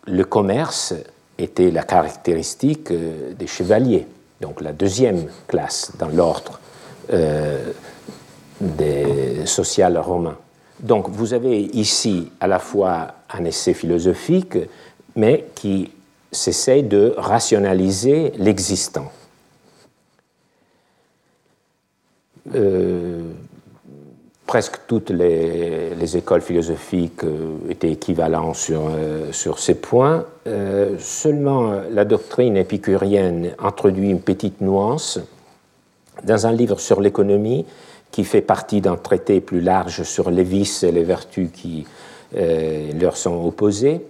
[0.07, 0.95] le commerce
[1.39, 4.07] était la caractéristique euh, des chevaliers,
[4.41, 6.61] donc la deuxième classe dans l'ordre
[7.13, 7.73] euh,
[9.45, 10.37] social romains.
[10.81, 14.59] Donc vous avez ici à la fois un essai philosophique,
[15.17, 15.91] mais qui
[16.31, 19.11] s'essaie de rationaliser l'existant.
[22.38, 22.38] Euh,
[24.49, 30.25] presque toutes les, écoles philosophiques euh, étaient équivalentes sur, euh, sur ces points.
[30.99, 35.21] seulement la doctrine épicurienne introduit une petite nuance
[36.25, 37.67] dans un livre sur l'économie
[38.11, 41.87] qui fait partie d'un traité plus large sur les vices et les vertus qui
[42.99, 44.01] leur sont opposées.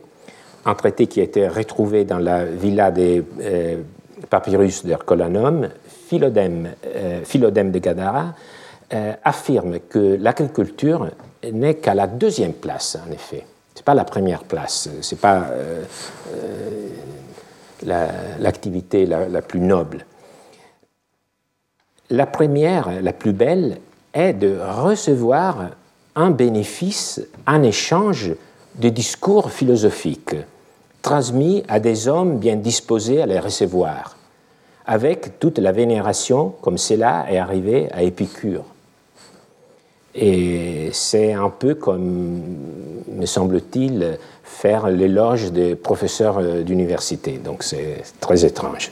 [0.65, 3.25] Un traité qui a été retrouvé dans la villa des
[4.31, 5.69] papyrus d'Hercolanum,
[6.09, 6.71] Philodème,
[7.25, 8.35] Philodème de Gadara,
[8.95, 11.11] euh, affirme que l'agriculture
[11.53, 13.45] n'est qu'à la deuxième place, en effet.
[13.75, 15.85] Ce n'est pas la première place, ce n'est pas euh,
[17.87, 20.07] euh, l'activité la, plus noble.
[22.09, 23.77] La première, la plus belle,
[24.15, 25.73] est de recevoir
[26.17, 28.33] un bénéfice en échange
[28.77, 30.35] de discours philosophiques
[31.03, 34.17] transmis à des hommes bien disposés à les recevoir,
[34.89, 38.65] avec toute la vénération comme cela est arrivé à Épicure.
[40.15, 42.41] Et c'est un peu comme,
[43.13, 47.33] me semble-t-il, faire l'éloge des professeurs euh, d'université.
[47.33, 48.91] Donc c'est très étrange.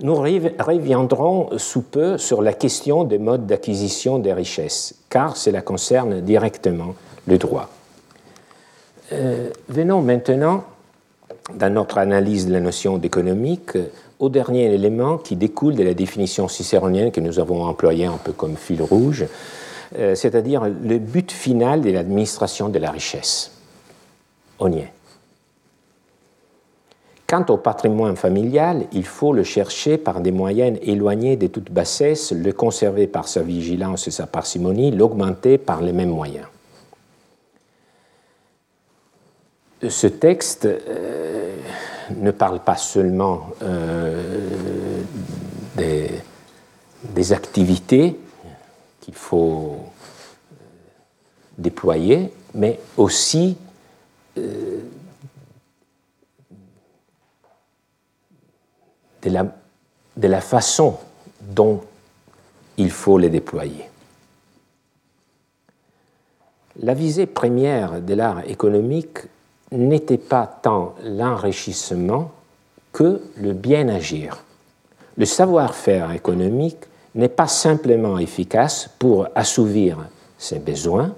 [0.00, 6.20] Nous reviendrons sous peu sur la question des modes d'acquisition des richesses, car cela concerne
[6.20, 6.94] directement
[7.26, 7.68] le droit.
[9.12, 10.62] Euh, venons maintenant,
[11.52, 13.76] dans notre analyse de la notion d'économique,
[14.18, 18.32] au dernier élément qui découle de la définition cicéronienne que nous avons employée un peu
[18.32, 19.26] comme fil rouge,
[19.98, 23.52] euh, c'est-à-dire le but final de l'administration de la richesse.
[24.58, 24.92] On y est.
[27.28, 32.32] Quant au patrimoine familial, il faut le chercher par des moyens éloignés de toute bassesse,
[32.32, 36.46] le conserver par sa vigilance et sa parcimonie, l'augmenter par les mêmes moyens.
[39.86, 41.54] Ce texte euh,
[42.16, 45.02] ne parle pas seulement euh,
[45.76, 48.18] des, activités
[49.00, 49.76] qu'il faut
[50.52, 50.54] euh,
[51.58, 53.56] déployer, mais aussi
[54.38, 54.80] euh,
[59.22, 60.96] de la façon
[61.40, 61.82] dont
[62.78, 63.88] il faut les déployer.
[66.80, 69.18] La visée première de l'art économique
[69.72, 72.30] n'était pas tant l'enrichissement
[72.92, 74.42] que le bien agir.
[75.16, 76.78] Le savoir-faire économique
[77.14, 79.98] n'est pas simplement efficace pour assouvir
[80.38, 81.12] ses besoins,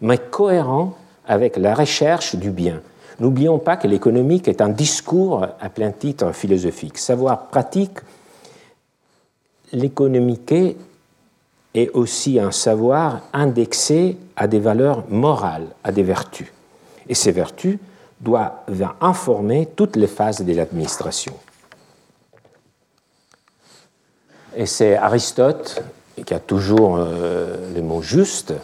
[0.00, 0.94] mais cohérent
[1.26, 2.80] avec la recherche du bien.
[3.20, 6.98] N'oublions pas que l'économique est un discours à plein titre philosophique.
[6.98, 7.98] Savoir pratique,
[9.72, 10.52] l'économique
[11.74, 16.48] est aussi un savoir indexé à des valeurs morales, à des vertus.
[17.08, 17.78] Et ces vertus
[18.24, 21.34] doivent informer toutes les phases de l'administration.
[24.56, 25.82] Et c'est Aristote
[26.24, 28.54] qui a toujours euh, le mot juste,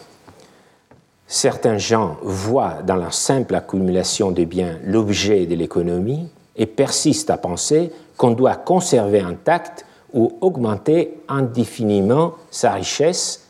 [1.27, 7.37] certains gens voient dans la simple accumulation des biens l'objet de l'économie et persistent à
[7.37, 13.47] penser qu'on doit conserver intact ou augmenter indéfiniment sa richesse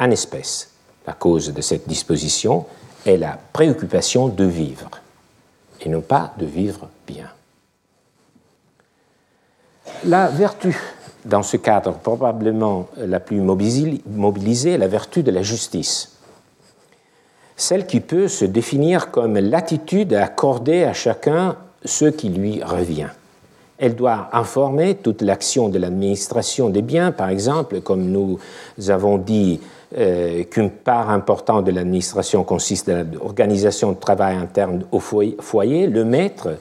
[0.00, 0.70] en espèces.
[1.06, 2.66] La cause de cette disposition
[3.04, 4.88] est la préoccupation de vivre,
[5.84, 7.28] et non pas de vivre bien.
[10.04, 10.76] La vertu,
[11.24, 16.16] dans ce cadre probablement la plus mobilisée, est la vertu de la justice,
[17.56, 23.10] celle qui peut se définir comme l'attitude à accorder à chacun ce qui lui revient.
[23.78, 28.38] Elle doit informer toute l'action de l'administration des biens, par exemple, comme nous
[28.88, 29.60] avons dit
[29.96, 36.04] euh, qu'une part importante de l'administration consiste dans l'organisation de travail interne au foyer, le
[36.04, 36.56] maître,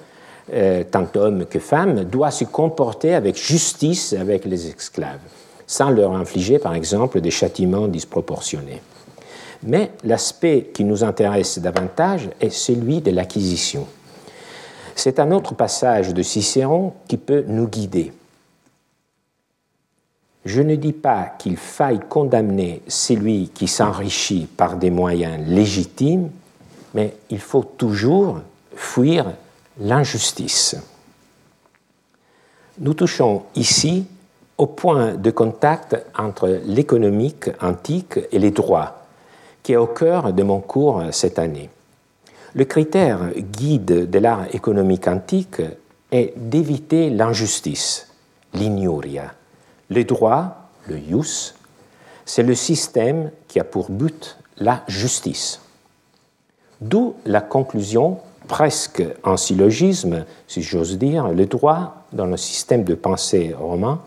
[0.53, 5.19] euh, tant homme que femme, doit se comporter avec justice avec les esclaves,
[5.65, 8.81] sans leur infliger, par exemple, des châtiments disproportionnés.
[9.63, 13.85] Mais l'aspect qui nous intéresse davantage est celui de l'acquisition.
[14.95, 18.11] C'est un autre passage de Cicéron qui peut nous guider.
[20.45, 26.29] Je ne dis pas qu'il faille condamner celui qui s'enrichit par des moyens légitimes,
[26.93, 28.39] mais il faut toujours
[28.75, 29.33] fuir
[29.79, 30.75] l'injustice.
[32.79, 34.05] Nous touchons ici
[34.57, 39.05] au point de contact entre l'économique antique et les droits,
[39.61, 41.69] qui est au cœur de mon cours cette année.
[42.53, 45.61] Le critère guide de l'art économique antique
[46.11, 48.07] est d'éviter l'injustice,
[48.53, 49.33] l'ignoria,
[49.91, 51.53] le droit, le ius,
[52.25, 55.59] c'est le système qui a pour but la justice.
[56.79, 62.95] D'où la conclusion, presque en syllogisme, si j'ose dire, le droit, dans le système de
[62.95, 63.99] pensée romain,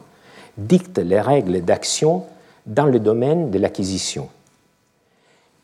[0.56, 2.24] dicte les règles d'action
[2.64, 4.28] dans le domaine de l'acquisition.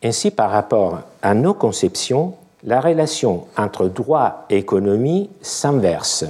[0.02, 6.26] Ainsi, par rapport à nos conceptions, la relation entre droit et économie s'inverse.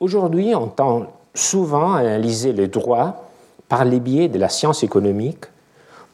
[0.00, 1.06] Aujourd'hui, on tend
[1.38, 3.30] souvent analyser le droit
[3.68, 5.44] par les biais de la science économique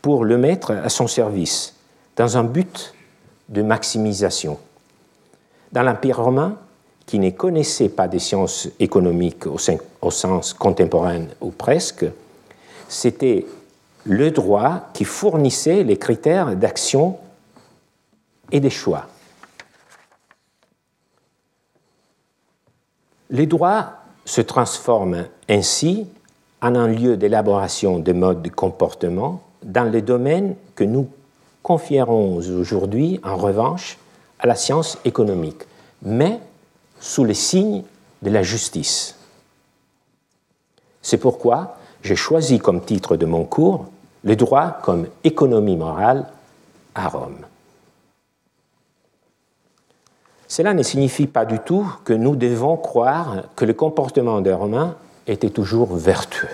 [0.03, 1.75] pour le mettre à son service,
[2.17, 2.95] dans un but
[3.49, 4.59] de maximisation.
[5.73, 6.57] Dans l'Empire romain,
[7.07, 12.07] qui ne connaissait pas des sciences économiques au, sens contemporain ou presque,
[12.89, 13.47] c'était
[14.05, 17.19] le droit qui fournissait les critères d'action
[18.51, 19.07] et des choix.
[23.31, 26.07] Les droits se transforme ainsi
[26.63, 31.09] en un lieu d'élaboration de modes de comportement dans les domaines que nous
[31.63, 33.99] confierons aujourd'hui, en revanche,
[34.39, 35.63] à la science économique,
[36.03, 36.41] mais
[37.01, 37.83] sous les signes
[38.23, 39.17] de la justice.
[41.03, 43.87] C'est pourquoi j'ai choisi comme titre de mon cours
[44.25, 46.27] le droit comme économie morale
[46.95, 47.45] à Rome.
[50.57, 54.95] Cela ne signifie pas du tout que nous devons croire que le comportement des Romains
[55.27, 56.47] était toujours vertueux.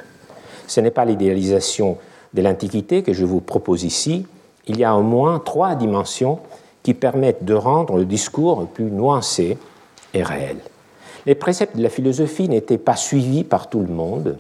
[0.67, 1.99] Ce n'est pas l'idéalisation
[2.33, 4.27] de l'Antiquité que je vous propose ici.
[4.67, 6.39] Il y a au moins trois dimensions
[6.83, 9.59] qui permettent de rendre le discours plus nuancé
[10.15, 10.57] et réel.
[11.27, 14.39] Les préceptes de la philosophie n'étaient pas suivis par tout le monde,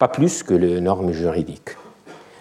[0.00, 1.76] pas plus que les normes juridiques.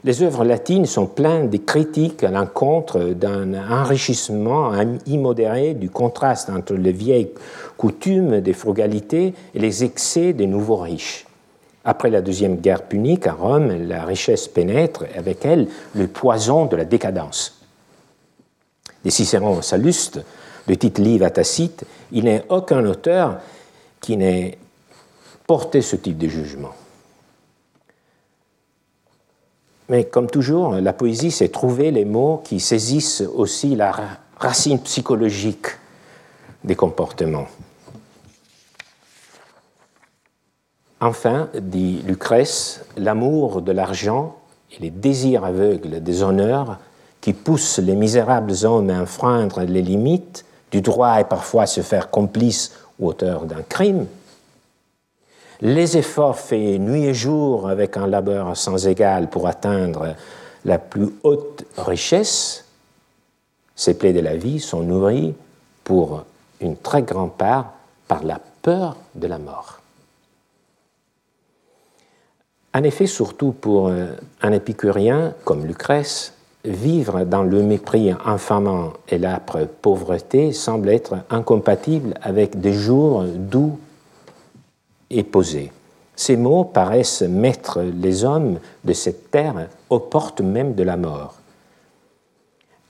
[0.05, 4.71] Les œuvres latines sont pleines de critiques à l'encontre d'un enrichissement
[5.05, 7.31] immodéré du contraste entre les vieilles
[7.75, 11.25] coutumes des frugalités et les excès des nouveaux riches.
[11.83, 16.77] Après la deuxième guerre punique à Rome, la richesse pénètre avec elle le poison de
[16.77, 17.61] la décadence.
[19.03, 20.21] Des Cicéron à Salluste,
[20.67, 21.83] de Tite Live à Tacite,
[22.13, 23.39] il n'est aucun auteur
[23.99, 24.57] qui n'ait
[25.45, 26.71] porté ce type de jugement.
[29.89, 33.93] Mais comme toujours, la poésie, c'est trouver les mots qui saisissent aussi la
[34.37, 35.65] racine psychologique
[36.63, 37.47] des comportements.
[41.01, 44.35] Enfin, dit Lucrèce, l'amour de l'argent
[44.71, 46.77] et les désirs aveugles des honneurs
[47.21, 51.81] qui poussent les misérables hommes à enfreindre les limites du droit et parfois à se
[51.81, 54.05] faire complice ou auteur d'un crime,
[55.61, 60.15] les efforts faits nuit et jour avec un labeur sans égal pour atteindre
[60.65, 62.65] la plus haute richesse,
[63.75, 65.33] ces plaies de la vie sont nourris
[65.83, 66.23] pour
[66.61, 67.73] une très grande part
[68.07, 69.79] par la peur de la mort.
[72.73, 76.33] En effet, surtout pour un épicurien comme Lucrèce,
[76.65, 83.79] vivre dans le mépris infamant et l'âpre pauvreté semble être incompatible avec des jours doux
[86.15, 91.35] Ces mots paraissent mettre les hommes de cette terre aux portes même de la mort.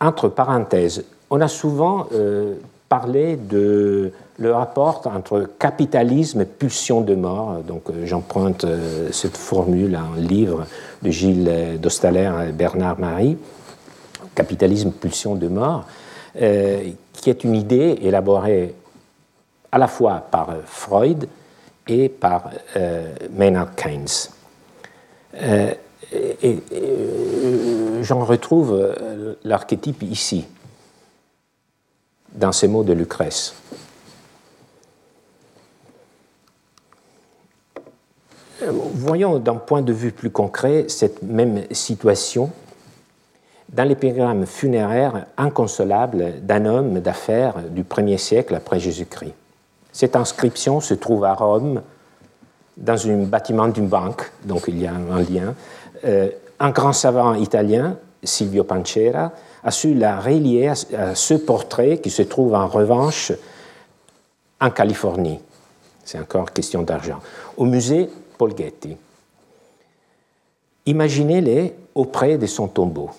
[0.01, 2.55] Entre parenthèses, on a souvent euh,
[2.87, 7.57] parlé de le rapport entre capitalisme et pulsion de mort.
[7.67, 10.65] Donc euh, j'emprunte euh, cette formule à un livre
[11.01, 13.37] de Gilles Dostaler et Bernard Marie,
[14.35, 15.85] Capitalisme, pulsion de mort,
[16.33, 18.73] qui est une idée élaborée
[19.71, 21.27] à la fois par Freud
[21.89, 22.51] et par
[23.31, 24.29] Maynard Keynes.
[25.33, 26.59] et
[28.01, 28.95] j'en retrouve
[29.43, 30.45] l'archétype ici
[32.33, 33.53] dans ces mots de Lucrèce.
[38.61, 42.51] Voyons d'un point de vue plus concret cette même situation
[43.69, 49.33] dans l'épigramme funéraire inconsolable d'un homme d'affaires du 1er siècle après Jésus-Christ.
[49.99, 51.81] Cette inscription se trouve à Rome,
[52.77, 55.53] dans un bâtiment d'une banque, donc il y a un lien.
[56.05, 62.11] Euh, un grand savant italien, Silvio Pancera, a su la relier à ce portrait qui
[62.11, 63.33] se trouve en revanche
[64.61, 65.41] en Californie.
[66.05, 67.19] C'est encore question d'argent.
[67.57, 68.95] Au musée Paul Getty.
[70.85, 73.09] Imaginez-les auprès de son tombeau.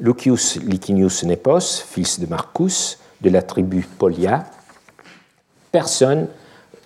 [0.00, 4.44] Lucius Licinius Nepos, fils de Marcus, de la tribu Polia,
[5.74, 6.28] personne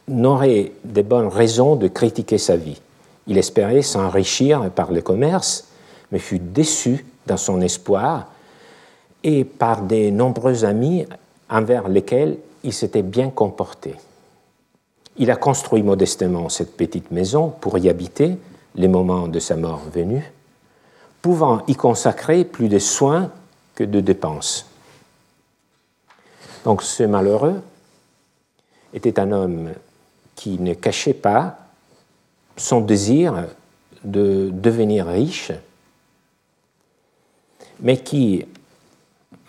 [0.09, 2.81] n'aurait de bonnes raisons de critiquer sa vie.
[3.27, 5.69] Il espérait s'enrichir par le commerce,
[6.11, 8.29] mais fut déçu dans son espoir
[9.23, 11.05] et par des nombreux amis
[11.51, 13.95] envers lesquels il s'était bien comporté.
[15.19, 18.39] Il a construit modestement cette petite maison pour y habiter
[18.75, 20.25] les moments de sa mort venus,
[21.21, 23.31] pouvant y consacrer plus de soins
[23.75, 24.65] que de dépenses.
[26.65, 27.61] Donc ce malheureux
[28.93, 29.71] était un homme
[30.35, 31.59] qui ne cachait pas
[32.57, 33.47] son désir
[34.05, 35.53] de devenir riche
[37.81, 38.45] mais qui,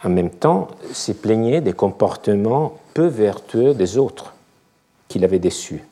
[0.04, 4.34] en même temps, s'est plaigné des comportements peu vertueux des autres
[5.08, 5.84] qu'il avait déçus.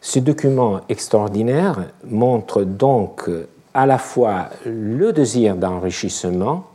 [0.00, 3.28] Ce document extraordinaire montre donc
[3.74, 6.66] à la fois le désir d'enrichissement,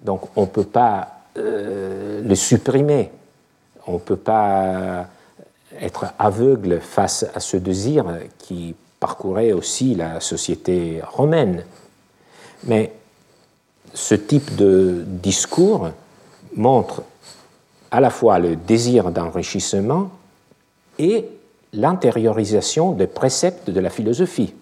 [0.00, 3.10] donc on ne peut pas euh, le supprimer,
[3.88, 5.06] on ne peut pas
[5.80, 8.04] être aveugle face à ce désir
[8.38, 11.64] qui parcourait aussi la société romaine.
[12.64, 12.92] Mais
[13.94, 15.90] ce type de discours
[16.54, 17.02] montre
[17.90, 20.10] à la fois le désir d'enrichissement
[20.98, 21.24] et
[21.72, 24.54] l'intériorisation des préceptes de la philosophie.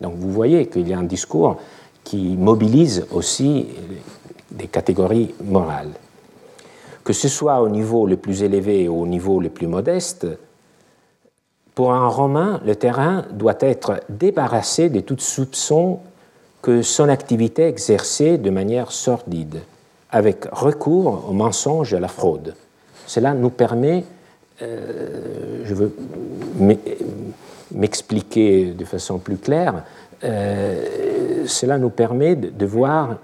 [0.00, 1.56] Donc vous voyez qu'il y a un discours
[2.04, 3.66] qui mobilise aussi
[4.50, 5.92] des catégories morales.
[7.08, 10.26] Que ce soit au niveau le plus élevé ou au niveau le plus modeste,
[11.74, 16.00] pour un Romain, le terrain doit être débarrassé de toute soupçon
[16.60, 19.60] que son activité exercée de manière sordide,
[20.10, 22.54] avec recours au mensonge et à la fraude.
[23.06, 24.04] Cela nous permet,
[24.60, 25.96] euh, je veux
[27.70, 29.82] m'expliquer de façon plus claire,
[30.24, 33.16] euh, cela nous permet de, voir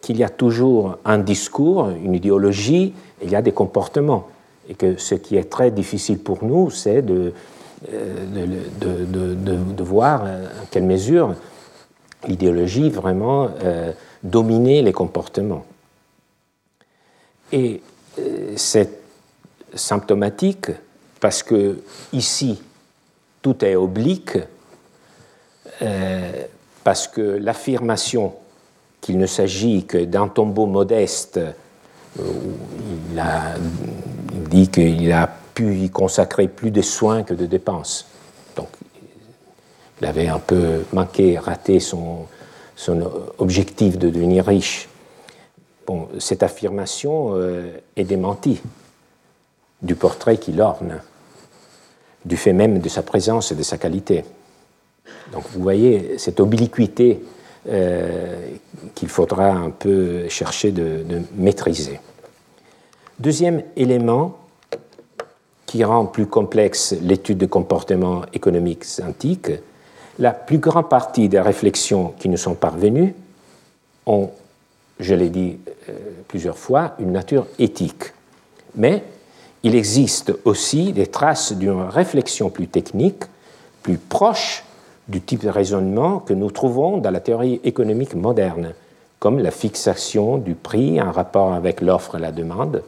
[0.00, 4.28] qu'il y a toujours un discours, une idéologie, il y a des comportements.
[4.68, 7.32] Et que ce qui est très difficile pour nous, c'est de,
[7.88, 11.34] de, de, voir en quelle mesure
[12.26, 13.92] l'idéologie vraiment euh,
[14.22, 15.64] les comportements.
[17.52, 17.80] Et
[18.18, 18.90] euh, c'est
[19.74, 20.70] symptomatique
[21.20, 21.78] parce que
[22.12, 22.60] ici,
[23.42, 24.38] tout est oblique,
[25.82, 26.44] euh,
[26.82, 28.34] parce que l'affirmation
[29.06, 31.38] qu'il ne s'agit que d'un tombeau modeste,
[32.18, 32.22] où
[33.12, 33.54] il, a,
[34.50, 38.06] dit qu'il a pu y consacrer plus de soins que de dépenses.
[38.56, 38.66] Donc
[40.00, 42.26] il avait un peu manqué, raté son,
[43.38, 44.88] objectif de devenir riche.
[45.86, 48.60] Bon, cette affirmation euh, est démentie
[49.82, 51.00] du portrait qu'il orne,
[52.24, 54.24] du fait même de sa présence et de sa qualité.
[55.32, 57.22] Donc vous voyez cette obliquité
[57.68, 58.50] euh,
[58.94, 61.04] qu'il faudra un peu chercher de,
[61.36, 62.00] maîtriser.
[63.18, 64.38] Deuxième élément
[65.64, 69.50] qui rend plus complexe l'étude de comportement économique antique,
[70.18, 73.14] la plus grande partie des réflexions qui nous sont parvenues
[74.06, 74.30] ont,
[75.00, 75.58] je l'ai dit
[75.88, 75.92] euh,
[76.28, 78.12] plusieurs fois, une nature éthique.
[78.76, 79.02] Mais
[79.62, 83.24] il existe aussi des traces d'une réflexion plus technique,
[83.82, 84.62] plus proche
[85.08, 88.72] du type de raisonnement que nous trouvons dans la théorie économique moderne,
[89.18, 92.82] comme la fixation du prix en rapport avec l'offre et la demande,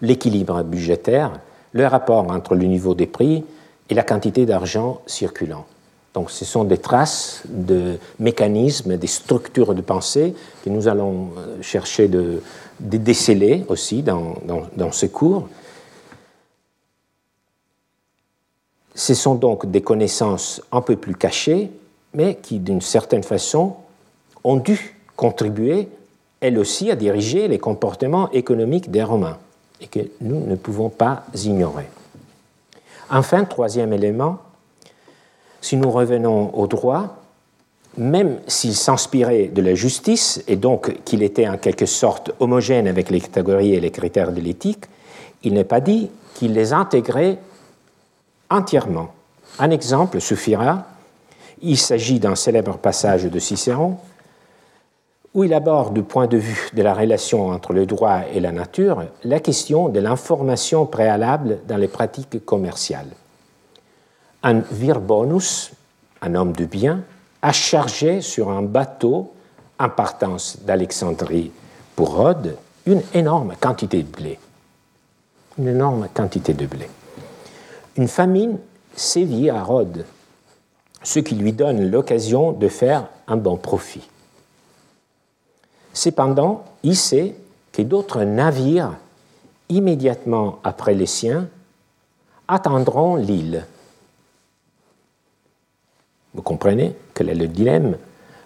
[0.00, 1.32] l'équilibre budgétaire,
[1.72, 3.44] le rapport entre le niveau des prix
[3.88, 5.64] et la quantité d'argent circulant.
[6.14, 11.62] Donc ce sont des traces de mécanismes, des structures de pensée que nous allons euh,
[11.62, 12.42] chercher de,
[12.80, 14.34] déceler aussi dans,
[14.76, 15.48] dans ce cours.
[18.94, 21.70] Ce sont donc des connaissances un peu plus cachées,
[22.14, 23.76] mais qui d'une certaine façon
[24.44, 25.88] ont dû contribuer,
[26.40, 29.38] elles aussi, à diriger les comportements économiques des Romains
[29.80, 31.86] et que nous ne pouvons pas ignorer.
[33.10, 34.38] Enfin, troisième élément,
[35.60, 37.18] si nous revenons au droit,
[37.96, 43.10] même s'il s'inspirait de la justice et donc qu'il était en quelque sorte homogène avec
[43.10, 44.84] les catégories et les critères de l'éthique,
[45.42, 47.38] il n'est pas dit qu'il les intégrait
[48.52, 49.08] entièrement.
[49.58, 50.86] Un exemple suffira.
[51.60, 53.98] Il s'agit d'un célèbre passage de Cicéron
[55.34, 58.52] où il aborde du point de vue de la relation entre le droit et la
[58.52, 63.08] nature la question de l'information préalable dans les pratiques commerciales.
[64.42, 65.72] Un vir bonus,
[66.20, 67.02] un homme de bien,
[67.40, 69.32] a chargé sur un bateau
[69.78, 71.50] en partance d'Alexandrie
[71.96, 74.38] pour Rhodes une énorme quantité de blé.
[75.58, 76.88] Une énorme quantité de blé.
[77.96, 78.58] Une famine
[78.94, 80.06] sévit à Rhodes,
[81.02, 84.08] ce qui lui donne l'occasion de faire un bon profit.
[85.92, 87.34] Cependant, il sait
[87.72, 88.94] que d'autres navires,
[89.68, 91.48] immédiatement après les siens,
[92.48, 93.66] attendront l'île.
[96.34, 97.98] Vous comprenez quel est le dilemme?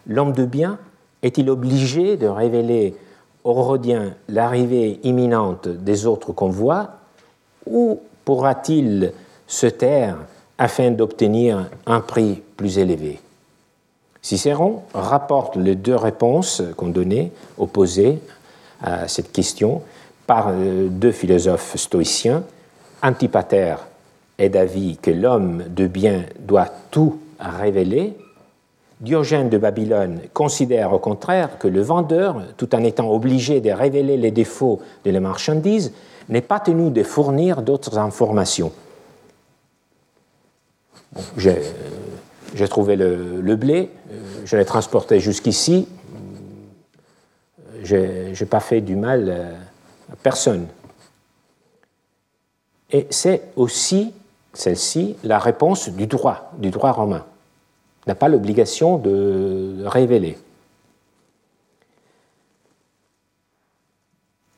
[0.09, 0.79] L'homme de bien
[1.23, 2.97] est-il obligé de révéler
[3.45, 6.91] aux Rhodiens l'arrivée imminente des autres convois
[7.65, 9.13] ou pourra-t-il
[9.47, 10.19] se taire
[10.59, 13.21] afin d'obtenir un prix plus élevé
[14.27, 18.19] Cicéron rapporte les deux réponses qu'on donnait, opposées
[18.83, 19.83] à cette question,
[20.27, 22.43] par euh, deux philosophes stoïciens.
[23.05, 23.77] Antipater
[24.39, 28.17] est d'avis que l'homme de bien doit tout révéler.
[29.01, 34.17] Diogène de Babylone considère au contraire que le vendeur, tout en étant obligé de révéler
[34.17, 35.93] les défauts de la marchandise,
[36.29, 38.73] n'est pas tenu de fournir d'autres informations.
[41.37, 43.91] J'ai trouvé le blé,
[44.45, 45.89] je l'ai transporté jusqu'ici,
[47.83, 49.57] je n'ai pas fait du mal
[50.13, 50.67] à personne.
[52.91, 54.13] Et c'est aussi,
[54.53, 57.25] celle-ci, la réponse du droit, du droit romain.
[58.07, 60.39] n'a pas l'obligation de révéler.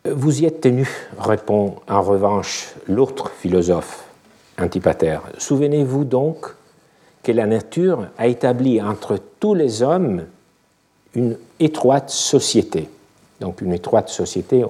[0.05, 0.89] Vous y êtes tenu,
[1.19, 4.08] répond en revanche l'autre philosophe,
[4.59, 5.19] Antipater.
[5.39, 6.47] Souvenez-vous donc
[7.23, 10.25] que la nature a établi entre tous les hommes
[11.15, 12.89] une étroite société.
[13.41, 14.65] Donc une étroite société,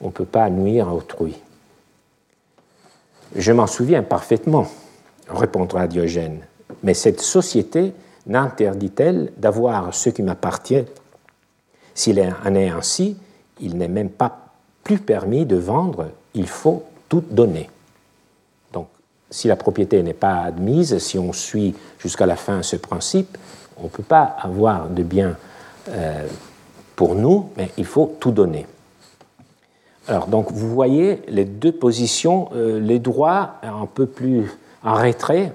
[0.00, 1.34] on ne peut pas nuire à autrui.
[3.34, 4.68] Je m'en souviens parfaitement,
[5.28, 6.40] répondra Diogène,
[6.82, 7.92] mais cette société
[8.26, 10.84] n'interdit-elle d'avoir ce qui m'appartient?
[11.94, 13.16] S'il en est ainsi,
[13.60, 14.38] il n'est même pas
[14.84, 17.68] plus permis de vendre, il faut tout donner
[19.30, 23.36] si la propriété n'est pas admise, si on suit jusqu'à la fin ce principe,
[23.76, 25.36] on ne peut pas avoir de bien
[25.88, 26.26] euh,
[26.96, 28.66] pour nous, mais il faut tout donner.
[30.08, 34.50] Alors, donc, vous voyez les deux positions, euh, les droits un peu plus
[34.82, 35.52] en retrait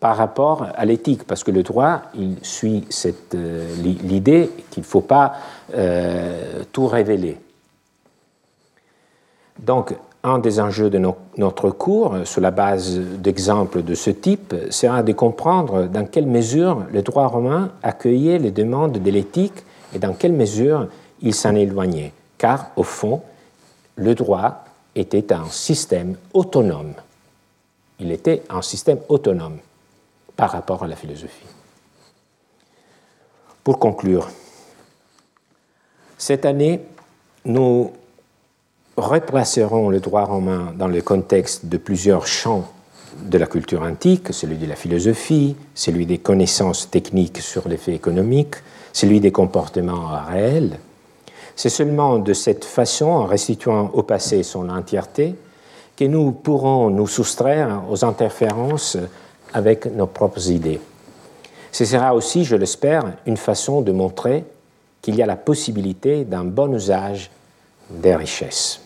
[0.00, 2.86] par rapport à l'éthique, parce que le droit, il suit
[3.34, 5.34] euh, l'idée qu'il ne faut pas
[6.72, 7.38] tout révéler.
[9.58, 9.94] Donc,
[10.26, 11.00] un des enjeux de
[11.38, 16.84] notre cours, sur la base d'exemples de ce type, sera de comprendre dans quelle mesure
[16.92, 19.62] le droit romain accueillait les demandes de l'éthique
[19.94, 20.88] et dans quelle mesure
[21.22, 22.12] il s'en éloignait.
[22.38, 23.22] Car, au fond,
[23.94, 24.64] le droit
[24.96, 26.94] était un système autonome.
[28.00, 29.58] Il était un système autonome
[30.34, 31.46] par rapport à la philosophie.
[33.62, 34.28] Pour conclure,
[36.18, 36.80] cette année,
[37.44, 37.92] nous
[38.96, 42.64] replacerons le droit romain dans le contexte de plusieurs champs
[43.22, 47.94] de la culture antique, celui de la philosophie, celui des connaissances techniques sur les faits
[47.94, 48.56] économiques,
[48.92, 50.78] celui des comportements réels.
[51.54, 55.34] C'est seulement de cette façon, en restituant au passé son entièreté,
[55.96, 58.98] que nous pourrons nous soustraire aux interférences
[59.54, 60.80] avec nos propres idées.
[61.72, 64.44] Ce sera aussi, je l'espère, une façon de montrer
[65.00, 67.30] qu'il y a la possibilité d'un bon usage
[67.90, 68.85] des richesses.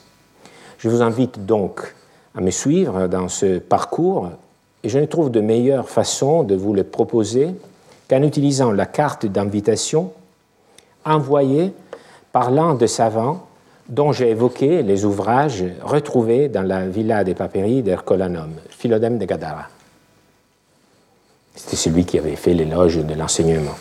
[0.80, 1.94] Je vous invite donc
[2.34, 4.30] à me suivre dans ce parcours
[4.82, 7.50] et je ne trouve de meilleure façon de vous le proposer
[8.08, 10.10] qu'en utilisant la carte d'invitation
[11.04, 11.74] envoyée
[12.32, 13.46] par l'un des savants
[13.90, 19.68] dont j'ai évoqué les ouvrages retrouvés dans la villa des Papéries d'Ercolanum, Philodème de Gadara.
[21.54, 23.76] C'était celui qui avait fait l'éloge de l'enseignement.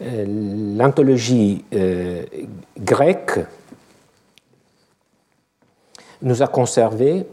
[0.00, 2.24] L'anthologie euh,
[2.78, 3.40] grecque
[6.22, 7.26] nous a conservé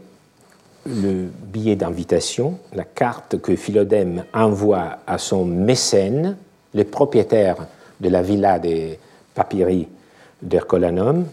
[0.86, 6.36] le billet d'invitation, la carte que Philodème envoie à son mécène,
[6.74, 7.66] le propriétaire
[8.00, 8.98] de la villa des
[9.34, 9.88] Papyri
[10.42, 11.26] d'Hercolanum.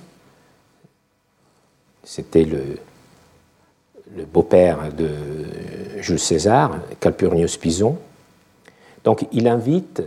[2.04, 2.78] C'était le
[4.26, 5.10] beau-père de
[6.00, 7.98] Jules César, Calpurnius Pison.
[9.04, 10.02] Donc il invite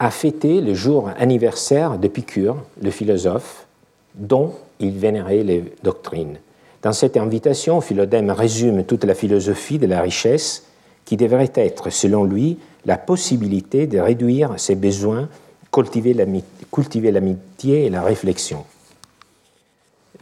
[0.00, 3.66] à fêter le jour anniversaire d'Épicure, le philosophe,
[4.14, 6.38] dont il vénérait les doctrines.
[6.82, 10.64] Dans cette invitation, Philodème résume toute la philosophie de la richesse
[11.04, 15.28] qui devrait être, selon lui, la possibilité de réduire ses besoins,
[15.70, 18.64] cultiver l'amitié et la réflexion.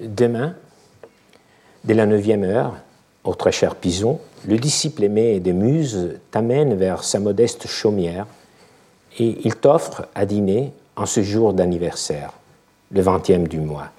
[0.01, 0.57] Demain,
[1.85, 2.74] dès la neuvième heure,
[3.22, 8.26] au très cher Pison, le disciple aimé des muses t'amène vers sa modeste chaumière
[9.19, 12.33] et il t'offre à dîner en ce jour d'anniversaire,
[12.91, 13.91] le vingtième du mois.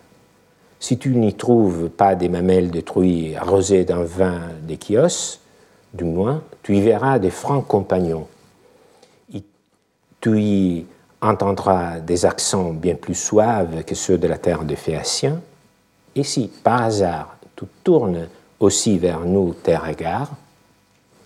[0.80, 5.40] Si tu n'y trouves pas des mamelles de truie arrosées d'un vin d'échios,
[5.94, 8.28] du moins, tu y verras des francs compagnons.
[10.22, 10.86] Tu y
[11.22, 15.42] entendras des accents bien plus suaves que ceux de la terre de Phéaciens.
[16.16, 18.28] Et si, par hasard, tu tournes
[18.60, 20.32] aussi vers nous tes regards,